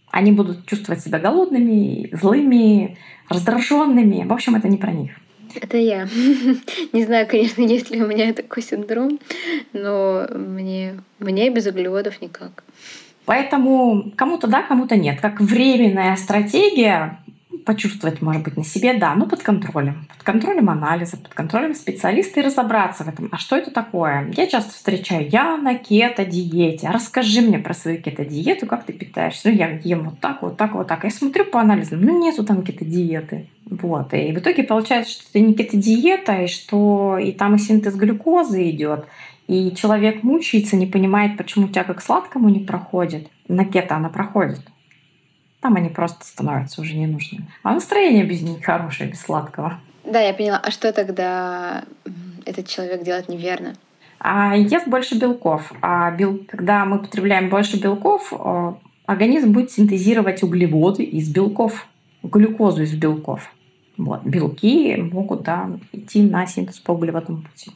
[0.10, 2.97] они будут чувствовать себя голодными, злыми,
[3.28, 4.26] раздраженными.
[4.26, 5.12] В общем, это не про них.
[5.54, 6.08] Это я.
[6.93, 9.20] Не знаю, конечно, есть ли у меня такой синдром,
[9.74, 12.64] но мне, мне без углеводов никак.
[13.26, 15.21] Поэтому кому-то да, кому-то нет.
[15.21, 17.19] Как временная стратегия
[17.65, 20.05] почувствовать, может быть, на себе, да, но под контролем.
[20.09, 23.30] Под контролем анализа, под контролем специалиста и разобраться в этом.
[23.32, 24.32] А что это такое?
[24.36, 26.89] Я часто встречаю, я на кето-диете.
[26.89, 29.49] Расскажи мне про свою кето-диету, как ты питаешься.
[29.49, 31.03] Ну, я ем вот так, вот так, вот так.
[31.03, 33.47] Я смотрю по анализам, ну, нету там кето-диеты.
[33.65, 34.13] Вот.
[34.13, 38.69] И в итоге получается, что это не кето-диета, и что и там и синтез глюкозы
[38.69, 39.05] идет.
[39.48, 43.28] И человек мучается, не понимает, почему тяга к сладкому не проходит.
[43.48, 44.62] На кето она проходит.
[45.62, 47.48] Там они просто становятся уже не нужны.
[47.62, 49.80] А настроение без них хорошее, без сладкого.
[50.06, 50.60] Да, я поняла.
[50.64, 51.86] А что тогда
[52.46, 53.74] этот человек делает неверно?
[54.20, 55.72] А ест больше белков.
[55.82, 56.39] А бел...
[56.48, 58.74] когда мы потребляем больше белков, э,
[59.06, 61.88] организм будет синтезировать углеводы из белков,
[62.24, 63.50] глюкозу из белков.
[63.98, 64.24] Вот.
[64.24, 67.72] Белки могут да, идти на синтез по углеводному пути.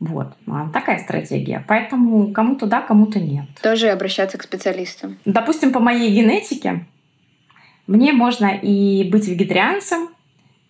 [0.00, 0.34] Вот.
[0.46, 1.64] А, такая стратегия.
[1.66, 3.46] Поэтому кому-то да, кому-то нет.
[3.62, 5.18] Тоже обращаться к специалистам.
[5.24, 6.86] Допустим, по моей генетике
[7.86, 10.08] мне можно и быть вегетарианцем,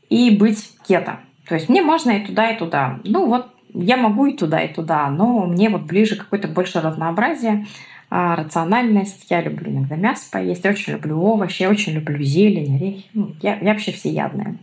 [0.09, 1.21] и быть кето.
[1.49, 3.01] То есть мне можно и туда, и туда.
[3.05, 7.67] Ну вот я могу и туда, и туда, но мне вот ближе какое-то больше разнообразие,
[8.11, 9.27] а, рациональность.
[9.31, 13.07] Я люблю иногда мясо поесть, очень люблю овощи, очень люблю зелень, орехи.
[13.13, 14.57] Ну, я, я вообще всеядная.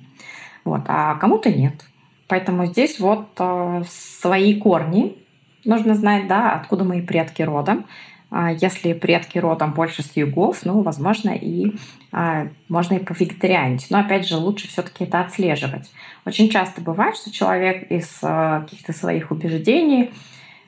[0.64, 0.82] Вот.
[0.88, 1.74] А кому-то нет.
[2.32, 5.18] Поэтому здесь вот э, свои корни
[5.66, 7.84] нужно знать, да, откуда мои предки родом.
[8.30, 11.74] А если предки родом больше с югов, ну, возможно, и
[12.14, 13.88] а, можно и повегетарианить.
[13.90, 15.92] Но опять же, лучше все-таки это отслеживать.
[16.26, 20.12] Очень часто бывает, что человек из а, каких-то своих убеждений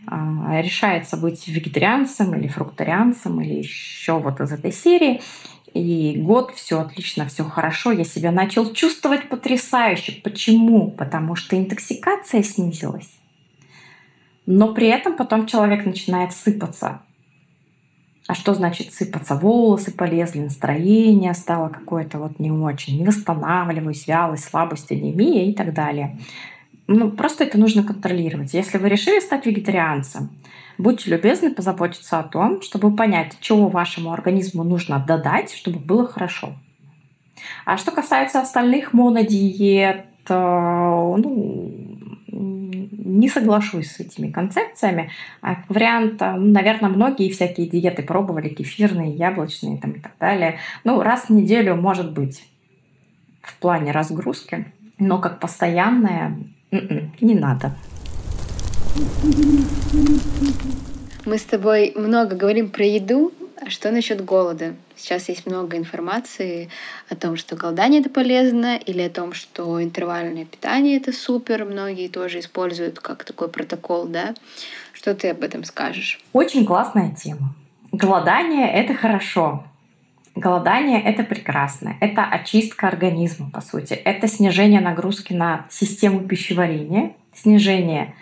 [0.06, 5.22] а, решается быть вегетарианцем или фруктарианцем или еще вот из этой серии.
[5.74, 10.22] И год все отлично, все хорошо, я себя начал чувствовать потрясающе.
[10.24, 10.92] Почему?
[10.92, 13.10] Потому что интоксикация снизилась.
[14.46, 17.02] Но при этом потом человек начинает сыпаться.
[18.28, 19.36] А что значит сыпаться?
[19.36, 25.74] Волосы полезли, настроение стало какое-то вот не очень, не восстанавливаюсь, вялость, слабость, анемия и так
[25.74, 26.18] далее.
[26.88, 28.54] Ну, просто это нужно контролировать.
[28.54, 30.30] Если вы решили стать вегетарианцем,
[30.78, 36.54] Будьте любезны позаботиться о том, чтобы понять, чего вашему организму нужно додать, чтобы было хорошо.
[37.66, 41.72] А что касается остальных монодиет, ну,
[42.28, 45.12] не соглашусь с этими концепциями.
[45.42, 50.58] А вариант, ну, наверное, многие всякие диеты пробовали, кефирные, яблочные там, и так далее.
[50.84, 52.44] Ну, раз в неделю может быть
[53.42, 56.38] в плане разгрузки, но как постоянная
[56.72, 57.76] м-м, не надо.
[61.26, 63.34] Мы с тобой много говорим про еду,
[63.66, 64.76] а что насчет голода?
[64.96, 66.70] Сейчас есть много информации
[67.10, 71.66] о том, что голодание это полезно, или о том, что интервальное питание это супер.
[71.66, 74.36] Многие тоже используют как такой протокол, да?
[74.92, 76.20] Что ты об этом скажешь?
[76.34, 77.56] Очень классная тема.
[77.92, 79.64] Голодание это хорошо.
[80.36, 81.96] Голодание— это прекрасно.
[82.02, 83.94] Это очистка организма, по сути.
[83.94, 88.16] Это снижение нагрузки на систему пищеварения, снижение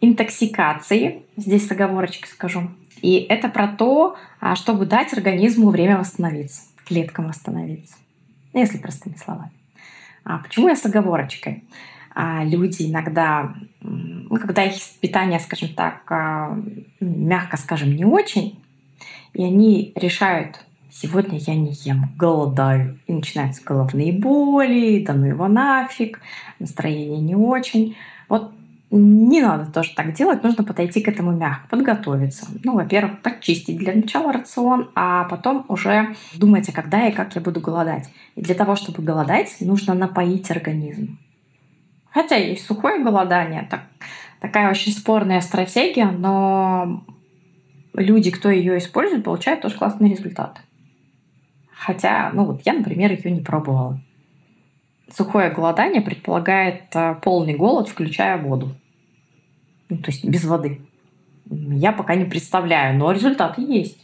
[0.00, 2.70] интоксикации, здесь с оговорочкой скажу.
[3.02, 7.96] И это про то, а, чтобы дать организму время восстановиться, клеткам восстановиться.
[8.52, 9.52] Ну, если простыми словами.
[10.24, 11.64] А почему я с оговорочкой?
[12.14, 16.58] А люди иногда, ну, когда их питание, скажем так, а,
[17.00, 18.58] мягко скажем, не очень,
[19.34, 22.98] и они решают, сегодня я не ем, голодаю.
[23.06, 26.20] И начинаются головные боли, да ну его нафиг,
[26.58, 27.96] настроение не очень.
[28.30, 28.52] Вот
[28.90, 32.46] не надо тоже так делать, нужно подойти к этому мягко, подготовиться.
[32.62, 37.40] Ну, во-первых, почистить для начала рацион, а потом уже думать, а когда и как я
[37.40, 38.08] буду голодать.
[38.36, 41.18] И для того, чтобы голодать, нужно напоить организм.
[42.10, 43.82] Хотя есть сухое голодание, так,
[44.40, 47.04] такая очень спорная стратегия, но
[47.92, 50.60] люди, кто ее использует, получают тоже классный результат.
[51.74, 54.00] Хотя, ну вот я, например, ее не пробовала.
[55.14, 58.74] Сухое голодание предполагает э, полный голод, включая воду.
[59.88, 60.80] Ну, то есть без воды.
[61.48, 63.98] Я пока не представляю, но результаты есть.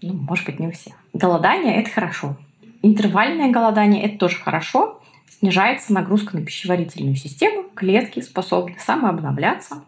[0.00, 0.94] Ну, может быть, не у всех.
[1.12, 2.36] Голодание– это хорошо.
[2.82, 5.02] Интервальное голодание– это тоже хорошо.
[5.28, 7.64] Снижается нагрузка на пищеварительную систему.
[7.74, 9.84] Клетки способны самообновляться,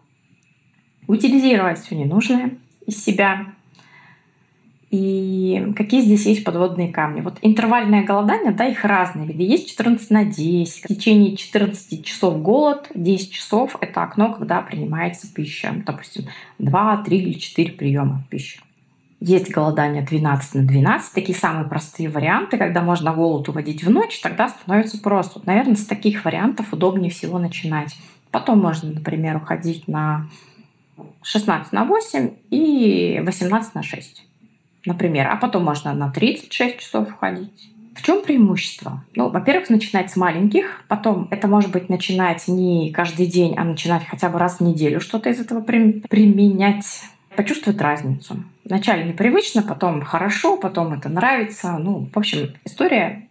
[1.07, 3.47] утилизировать все ненужное из себя,
[4.91, 7.21] и какие здесь есть подводные камни?
[7.21, 9.43] Вот интервальное голодание, да, их разные виды.
[9.43, 10.85] Есть 14 на 10.
[10.85, 15.75] В течение 14 часов голод, 10 часов— это окно, когда принимается пища.
[15.85, 16.25] Допустим,
[16.57, 18.61] 2, 3 или 4 приема пищи.
[19.19, 24.19] Есть голодание 12 на 12, такие самые простые варианты, когда можно голод уводить в ночь,
[24.21, 25.33] тогда становится просто.
[25.35, 27.95] Вот, наверное, с таких вариантов удобнее всего начинать.
[28.31, 30.29] Потом можно, например, уходить на
[31.21, 34.28] 16 на 8 и 18 на 6
[34.85, 37.71] например, а потом можно на 36 часов ходить.
[37.95, 39.03] В чем преимущество?
[39.15, 44.05] Ну, во-первых, начинать с маленьких, потом это может быть начинать не каждый день, а начинать
[44.07, 47.03] хотя бы раз в неделю что-то из этого применять,
[47.35, 48.37] почувствовать разницу.
[48.63, 51.77] Вначале непривычно, потом хорошо, потом это нравится.
[51.77, 53.27] Ну, в общем, история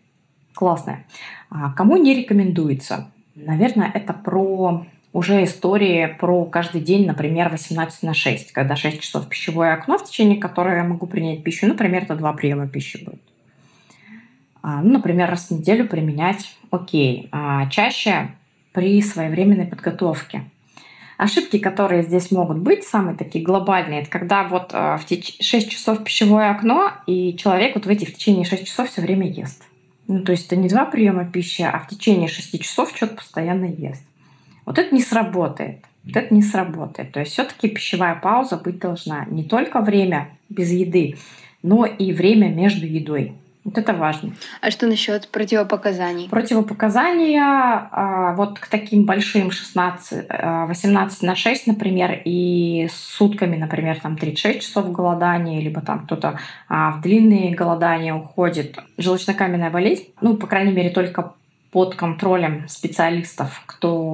[0.53, 1.07] классная.
[1.49, 3.11] А кому не рекомендуется?
[3.37, 9.29] Наверное, это про уже истории про каждый день, например, 18 на 6, когда 6 часов
[9.29, 11.67] пищевое окно, в течение которого я могу принять пищу.
[11.67, 13.23] Например, это два приема пищи будет.
[14.63, 17.29] А, ну, например, раз в неделю применять окей.
[17.33, 18.29] А чаще
[18.73, 20.45] при своевременной подготовке.
[21.17, 25.37] Ошибки, которые здесь могут быть, самые такие глобальные, это когда вот а, в теч...
[25.41, 29.29] 6 часов пищевое окно, и человек вот в эти в течение 6 часов все время
[29.29, 29.65] ест.
[30.07, 33.65] Ну, то есть это не два приема пищи, а в течение 6 часов что-то постоянно
[33.65, 34.05] ест.
[34.69, 35.79] Вот это не сработает.
[36.05, 37.13] Вот это не сработает.
[37.13, 41.17] То есть все-таки пищевая пауза быть должна не только время без еды,
[41.63, 43.33] но и время между едой.
[43.65, 44.35] Вот это важно.
[44.61, 46.29] А что насчет противопоказаний?
[46.29, 53.99] Противопоказания а, вот к таким большим 16, 18 а, на 6, например, и сутками, например,
[54.01, 56.39] там 36 часов голодания, либо там кто-то
[56.69, 58.79] а, в длинные голодания уходит.
[58.99, 61.33] Желчнокаменная болезнь, ну, по крайней мере, только
[61.71, 64.08] под контролем специалистов, кто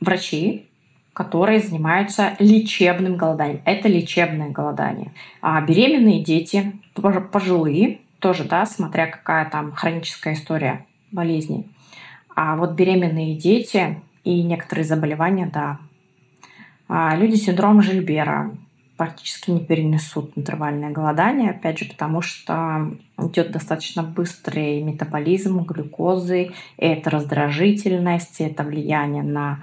[0.00, 0.66] врачи,
[1.12, 3.62] которые занимаются лечебным голоданием.
[3.64, 5.12] Это лечебное голодание.
[5.40, 6.72] А беременные дети,
[7.32, 11.68] пожилые, тоже, да, смотря какая там хроническая история болезни.
[12.34, 15.78] А вот беременные дети и некоторые заболевания, да.
[16.88, 18.52] А люди с синдромом Жильбера
[19.00, 27.08] практически не перенесут интервальное голодание, опять же, потому что идет достаточно быстрый метаболизм глюкозы, это
[27.08, 29.60] раздражительность, это влияние на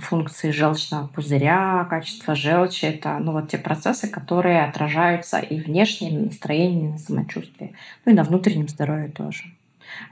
[0.00, 2.86] функции желчного пузыря, качество желчи.
[2.86, 7.76] Это ну, вот те процессы, которые отражаются и внешне, и на настроении, и на самочувствии,
[8.04, 9.44] ну и на внутреннем здоровье тоже.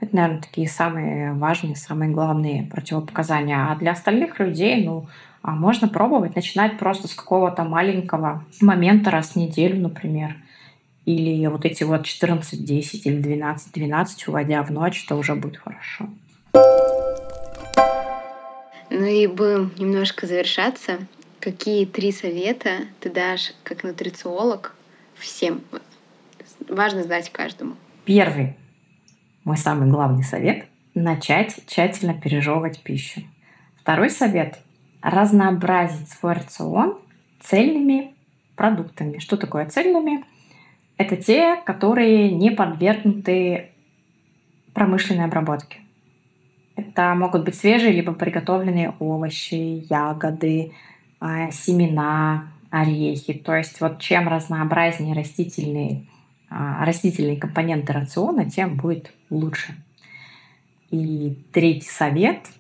[0.00, 3.72] Это, наверное, такие самые важные, самые главные противопоказания.
[3.72, 5.08] А для остальных людей, ну,
[5.42, 10.36] можно пробовать начинать просто с какого-то маленького момента раз в неделю, например.
[11.06, 16.08] Или вот эти вот 14-10 или 12-12, уводя в ночь, это уже будет хорошо.
[18.90, 20.98] Ну и будем немножко завершаться.
[21.40, 24.74] Какие три совета ты дашь как нутрициолог
[25.14, 25.62] всем?
[26.68, 27.76] Важно знать каждому.
[28.04, 28.56] Первый,
[29.44, 33.22] мой самый главный совет— начать тщательно пережевывать пищу.
[33.80, 34.58] Второй совет—
[35.02, 36.98] разнообразить свой рацион
[37.40, 38.14] цельными
[38.56, 39.18] продуктами.
[39.18, 40.24] Что такое цельными?
[40.96, 43.70] Это те, которые не подвергнуты
[44.74, 45.78] промышленной обработке.
[46.76, 50.72] Это могут быть свежие либо приготовленные овощи, ягоды,
[51.18, 53.34] а, семена, орехи.
[53.34, 56.06] То есть вот чем разнообразнее растительные,
[56.48, 59.74] а, растительные компоненты рациона, тем будет лучше.
[60.90, 62.40] И третий совет—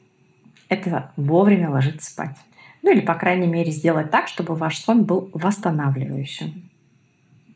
[0.70, 2.36] это вовремя ложиться спать.
[2.82, 6.70] Ну или, по крайней мере, сделать так, чтобы ваш сон был восстанавливающим.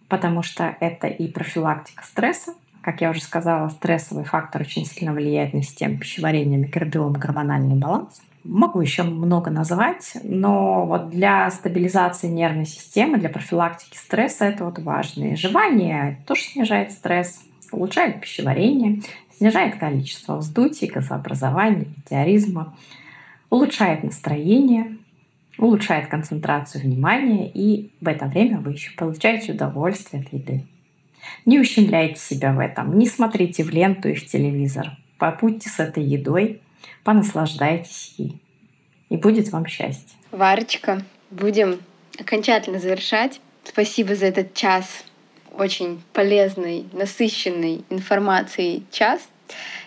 [0.09, 2.53] Потому что это и профилактика стресса.
[2.83, 8.21] Как я уже сказала, стрессовый фактор очень сильно влияет на систему пищеварения, микробиом, гормональный баланс.
[8.45, 14.79] Могу еще много назвать, но вот для стабилизации нервной системы, для профилактики стресса это вот
[14.81, 15.33] важно.
[15.33, 17.41] И жевание тоже снижает стресс,
[17.73, 19.01] улучшает пищеварение,
[19.39, 22.77] снижает количество вздутий, газообразования, метеоризма,
[23.51, 24.99] улучшает настроение,
[25.59, 30.65] улучшает концентрацию внимания, и в это время вы еще получаете удовольствие от еды.
[31.47, 34.97] Не ущемляйте себя в этом, не смотрите в ленту и в телевизор.
[35.19, 36.61] Побудьте с этой едой,
[37.03, 38.41] понаслаждайтесь ей.
[39.09, 40.19] И будет вам счастье.
[40.33, 41.79] Варочка, будем
[42.19, 43.41] окончательно завершать.
[43.65, 45.05] Спасибо за этот час
[45.57, 49.29] очень полезной, насыщенной информацией час.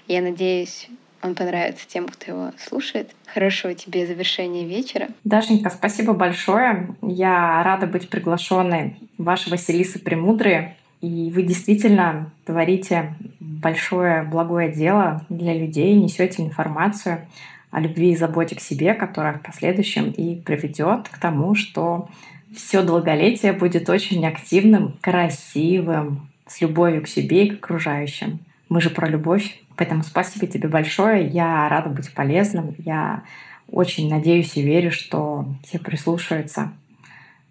[0.08, 0.88] Я надеюсь,
[1.22, 3.12] он понравится тем, кто его слушает.
[3.34, 5.08] Хорошего тебе завершения вечера.
[5.24, 6.96] Дашенька, спасибо большое.
[7.02, 10.76] Я рада быть приглашенной вашей Василисы Премудрые.
[11.02, 17.28] И вы действительно творите большое благое дело для людей, несете информацию
[17.70, 22.10] о любви и заботе к себе, которая в последующем и приведет к тому, что
[22.56, 28.40] все долголетие будет очень активным, красивым, с любовью к себе и к окружающим.
[28.70, 29.62] Мы же про любовь.
[29.76, 31.28] Поэтому спасибо тебе большое.
[31.28, 32.76] Я рада быть полезным.
[32.80, 33.24] Я
[33.70, 36.72] очень надеюсь и верю, что все прислушаются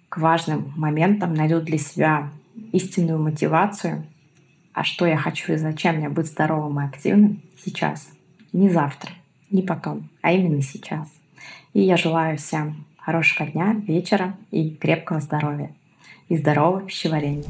[0.09, 2.31] к важным моментам, найдут для себя
[2.73, 4.05] истинную мотивацию.
[4.73, 8.11] А что я хочу и зачем мне быть здоровым и активным сейчас.
[8.53, 9.11] Не завтра,
[9.51, 11.09] не потом, а именно сейчас.
[11.73, 15.71] И я желаю всем хорошего дня, вечера и крепкого здоровья.
[16.29, 17.45] И здорового пищеварения.